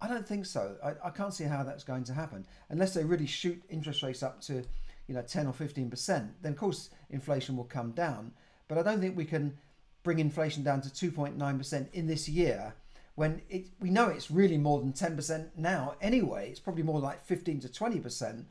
I 0.00 0.08
don't 0.08 0.26
think 0.26 0.46
so. 0.46 0.76
I, 0.82 1.08
I 1.08 1.10
can't 1.10 1.34
see 1.34 1.44
how 1.44 1.62
that's 1.62 1.84
going 1.84 2.04
to 2.04 2.14
happen 2.14 2.46
unless 2.68 2.94
they 2.94 3.04
really 3.04 3.26
shoot 3.26 3.60
interest 3.68 4.02
rates 4.02 4.22
up 4.22 4.40
to 4.42 4.62
you 5.06 5.14
know 5.14 5.22
10 5.22 5.46
or 5.46 5.52
15%. 5.52 6.28
Then, 6.42 6.52
of 6.52 6.58
course, 6.58 6.90
inflation 7.10 7.56
will 7.56 7.64
come 7.64 7.90
down. 7.92 8.32
But 8.68 8.78
I 8.78 8.82
don't 8.82 9.00
think 9.00 9.16
we 9.16 9.24
can 9.24 9.56
bring 10.02 10.18
inflation 10.18 10.62
down 10.62 10.80
to 10.82 10.88
2.9% 10.88 11.92
in 11.92 12.06
this 12.06 12.28
year 12.28 12.74
when 13.18 13.42
it, 13.50 13.66
we 13.80 13.90
know 13.90 14.08
it's 14.08 14.30
really 14.30 14.58
more 14.58 14.78
than 14.78 14.92
10% 14.92 15.48
now 15.56 15.96
anyway. 16.00 16.50
It's 16.50 16.60
probably 16.60 16.84
more 16.84 17.00
like 17.00 17.24
15 17.24 17.60
to 17.60 17.68
20%. 17.68 18.44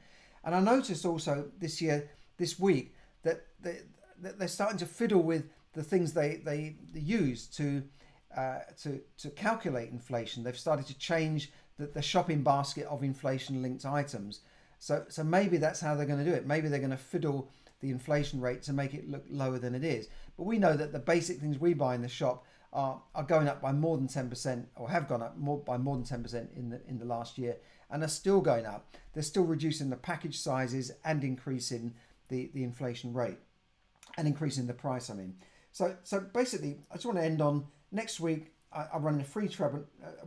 And 0.43 0.55
I 0.55 0.59
noticed 0.59 1.05
also 1.05 1.45
this 1.57 1.81
year, 1.81 2.09
this 2.37 2.59
week, 2.59 2.93
that 3.23 3.45
they, 3.61 3.79
they're 4.19 4.47
starting 4.49 4.77
to 4.79 4.85
fiddle 4.85 5.23
with 5.23 5.45
the 5.73 5.83
things 5.83 6.11
they, 6.11 6.41
they, 6.43 6.75
they 6.93 6.99
use 6.99 7.47
to, 7.47 7.81
uh, 8.37 8.59
to, 8.83 9.01
to 9.17 9.29
calculate 9.31 9.89
inflation. 9.89 10.43
They've 10.43 10.57
started 10.57 10.85
to 10.87 10.97
change 10.97 11.51
the, 11.77 11.87
the 11.87 12.01
shopping 12.01 12.43
basket 12.43 12.85
of 12.85 13.03
inflation 13.03 13.61
linked 13.61 13.85
items. 13.85 14.41
So, 14.79 15.05
so 15.09 15.23
maybe 15.23 15.57
that's 15.57 15.81
how 15.81 15.95
they're 15.95 16.05
going 16.05 16.23
to 16.23 16.29
do 16.29 16.35
it. 16.35 16.45
Maybe 16.45 16.69
they're 16.69 16.79
going 16.79 16.91
to 16.91 16.97
fiddle 16.97 17.51
the 17.79 17.89
inflation 17.89 18.39
rate 18.39 18.61
to 18.63 18.73
make 18.73 18.93
it 18.93 19.09
look 19.09 19.25
lower 19.29 19.59
than 19.59 19.75
it 19.75 19.83
is. 19.83 20.07
But 20.37 20.43
we 20.43 20.59
know 20.59 20.77
that 20.77 20.93
the 20.93 20.99
basic 20.99 21.39
things 21.39 21.59
we 21.59 21.73
buy 21.73 21.95
in 21.95 22.01
the 22.01 22.07
shop 22.07 22.45
are, 22.73 23.01
are 23.15 23.23
going 23.23 23.47
up 23.47 23.61
by 23.61 23.71
more 23.71 23.97
than 23.97 24.07
10% 24.07 24.65
or 24.75 24.89
have 24.89 25.07
gone 25.07 25.23
up 25.23 25.37
more 25.37 25.57
by 25.57 25.77
more 25.77 25.95
than 25.95 26.03
10% 26.03 26.55
in 26.55 26.69
the 26.69 26.81
in 26.87 26.99
the 26.99 27.05
last 27.05 27.37
year 27.37 27.57
and 27.89 28.03
are 28.03 28.07
still 28.07 28.41
going 28.41 28.65
up. 28.65 28.93
They're 29.13 29.23
still 29.23 29.45
reducing 29.45 29.89
the 29.89 29.95
package 29.95 30.37
sizes 30.37 30.91
and 31.03 31.23
increasing 31.23 31.95
the, 32.29 32.51
the 32.53 32.63
inflation 32.63 33.13
rate 33.13 33.37
and 34.17 34.27
increasing 34.27 34.67
the 34.67 34.73
price, 34.73 35.09
I 35.09 35.13
mean. 35.13 35.35
So, 35.71 35.95
so 36.03 36.19
basically, 36.19 36.79
I 36.91 36.95
just 36.95 37.05
want 37.05 37.17
to 37.17 37.23
end 37.23 37.41
on 37.41 37.65
next 37.91 38.19
week. 38.19 38.53
I, 38.73 38.85
I'm 38.93 39.03
running 39.03 39.21
a 39.21 39.25
free 39.25 39.47
uh, 39.47 39.69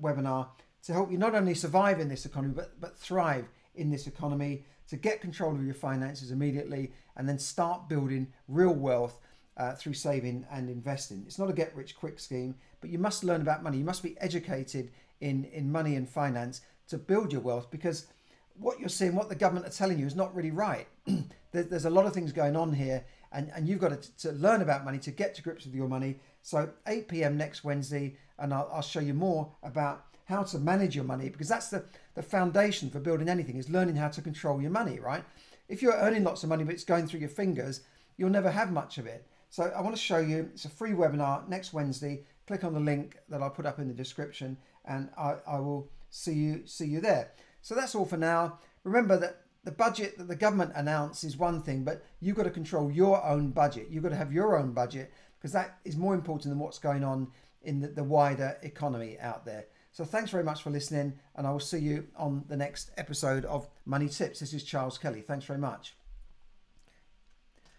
webinar 0.00 0.48
to 0.84 0.92
help 0.92 1.10
you 1.10 1.18
not 1.18 1.34
only 1.34 1.54
survive 1.54 2.00
in 2.00 2.08
this 2.08 2.24
economy, 2.24 2.54
but, 2.54 2.80
but 2.80 2.98
thrive 2.98 3.46
in 3.74 3.90
this 3.90 4.06
economy, 4.06 4.64
to 4.88 4.96
get 4.96 5.20
control 5.20 5.54
of 5.54 5.64
your 5.64 5.74
finances 5.74 6.30
immediately, 6.32 6.92
and 7.16 7.28
then 7.28 7.38
start 7.38 7.88
building 7.88 8.26
real 8.48 8.74
wealth 8.74 9.20
uh, 9.56 9.74
through 9.74 9.94
saving 9.94 10.44
and 10.50 10.68
investing. 10.68 11.22
It's 11.26 11.38
not 11.38 11.50
a 11.50 11.52
get 11.52 11.74
rich 11.76 11.94
quick 11.94 12.18
scheme, 12.18 12.54
but 12.80 12.90
you 12.90 12.98
must 12.98 13.22
learn 13.24 13.40
about 13.40 13.62
money. 13.62 13.78
You 13.78 13.84
must 13.84 14.02
be 14.02 14.16
educated 14.20 14.90
in, 15.20 15.44
in 15.44 15.70
money 15.70 15.96
and 15.96 16.08
finance 16.08 16.62
to 16.88 16.98
build 16.98 17.32
your 17.32 17.42
wealth 17.42 17.70
because 17.70 18.06
what 18.54 18.80
you're 18.80 18.88
seeing, 18.88 19.14
what 19.14 19.28
the 19.28 19.34
government 19.34 19.66
are 19.66 19.70
telling 19.70 19.98
you, 19.98 20.06
is 20.06 20.16
not 20.16 20.34
really 20.34 20.50
right. 20.50 20.88
there's 21.52 21.84
a 21.84 21.90
lot 21.90 22.06
of 22.06 22.12
things 22.12 22.32
going 22.32 22.56
on 22.56 22.72
here, 22.72 23.04
and, 23.32 23.50
and 23.54 23.68
you've 23.68 23.80
got 23.80 24.02
to, 24.02 24.16
to 24.18 24.32
learn 24.32 24.62
about 24.62 24.84
money 24.84 24.98
to 25.00 25.10
get 25.10 25.34
to 25.34 25.42
grips 25.42 25.64
with 25.64 25.74
your 25.74 25.88
money. 25.88 26.16
So, 26.42 26.70
8 26.86 27.08
p.m. 27.08 27.36
next 27.36 27.64
Wednesday, 27.64 28.16
and 28.38 28.54
I'll, 28.54 28.70
I'll 28.72 28.82
show 28.82 29.00
you 29.00 29.14
more 29.14 29.52
about 29.62 30.06
how 30.30 30.44
to 30.44 30.58
manage 30.58 30.94
your 30.94 31.04
money 31.04 31.28
because 31.28 31.48
that's 31.48 31.68
the, 31.68 31.84
the 32.14 32.22
foundation 32.22 32.88
for 32.88 33.00
building 33.00 33.28
anything 33.28 33.56
is 33.56 33.68
learning 33.68 33.96
how 33.96 34.08
to 34.08 34.22
control 34.22 34.62
your 34.62 34.70
money, 34.70 35.00
right? 35.00 35.24
If 35.68 35.82
you're 35.82 35.96
earning 35.96 36.22
lots 36.22 36.44
of 36.44 36.48
money 36.48 36.62
but 36.62 36.72
it's 36.72 36.84
going 36.84 37.08
through 37.08 37.20
your 37.20 37.28
fingers, 37.28 37.80
you'll 38.16 38.30
never 38.30 38.50
have 38.50 38.70
much 38.70 38.96
of 38.98 39.06
it. 39.06 39.26
So 39.50 39.64
I 39.76 39.80
want 39.80 39.96
to 39.96 40.00
show 40.00 40.18
you, 40.18 40.48
it's 40.54 40.64
a 40.64 40.68
free 40.68 40.92
webinar 40.92 41.46
next 41.48 41.72
Wednesday. 41.72 42.22
Click 42.46 42.62
on 42.62 42.72
the 42.72 42.80
link 42.80 43.18
that 43.28 43.42
I'll 43.42 43.50
put 43.50 43.66
up 43.66 43.80
in 43.80 43.88
the 43.88 43.94
description 43.94 44.56
and 44.84 45.10
I, 45.18 45.34
I 45.46 45.58
will 45.58 45.90
see 46.10 46.34
you 46.34 46.62
see 46.64 46.86
you 46.86 47.00
there. 47.00 47.32
So 47.60 47.74
that's 47.74 47.94
all 47.94 48.06
for 48.06 48.16
now. 48.16 48.58
Remember 48.84 49.18
that 49.18 49.42
the 49.64 49.72
budget 49.72 50.16
that 50.18 50.28
the 50.28 50.36
government 50.36 50.72
announces 50.74 51.32
is 51.32 51.36
one 51.36 51.62
thing, 51.62 51.84
but 51.84 52.02
you've 52.20 52.36
got 52.36 52.44
to 52.44 52.50
control 52.50 52.90
your 52.90 53.24
own 53.24 53.50
budget. 53.50 53.88
You've 53.90 54.02
got 54.02 54.10
to 54.10 54.16
have 54.16 54.32
your 54.32 54.58
own 54.58 54.72
budget 54.72 55.12
because 55.38 55.52
that 55.52 55.78
is 55.84 55.96
more 55.96 56.14
important 56.14 56.50
than 56.50 56.58
what's 56.58 56.78
going 56.78 57.04
on 57.04 57.28
in 57.62 57.80
the, 57.80 57.88
the 57.88 58.04
wider 58.04 58.56
economy 58.62 59.18
out 59.20 59.44
there. 59.44 59.66
So 59.92 60.04
thanks 60.04 60.30
very 60.30 60.44
much 60.44 60.62
for 60.62 60.70
listening, 60.70 61.18
and 61.34 61.46
I 61.46 61.50
will 61.50 61.60
see 61.60 61.78
you 61.78 62.06
on 62.16 62.44
the 62.48 62.56
next 62.56 62.90
episode 62.96 63.44
of 63.44 63.68
Money 63.84 64.08
Tips. 64.08 64.40
This 64.40 64.54
is 64.54 64.62
Charles 64.62 64.98
Kelly. 64.98 65.20
Thanks 65.20 65.44
very 65.44 65.58
much. 65.58 65.94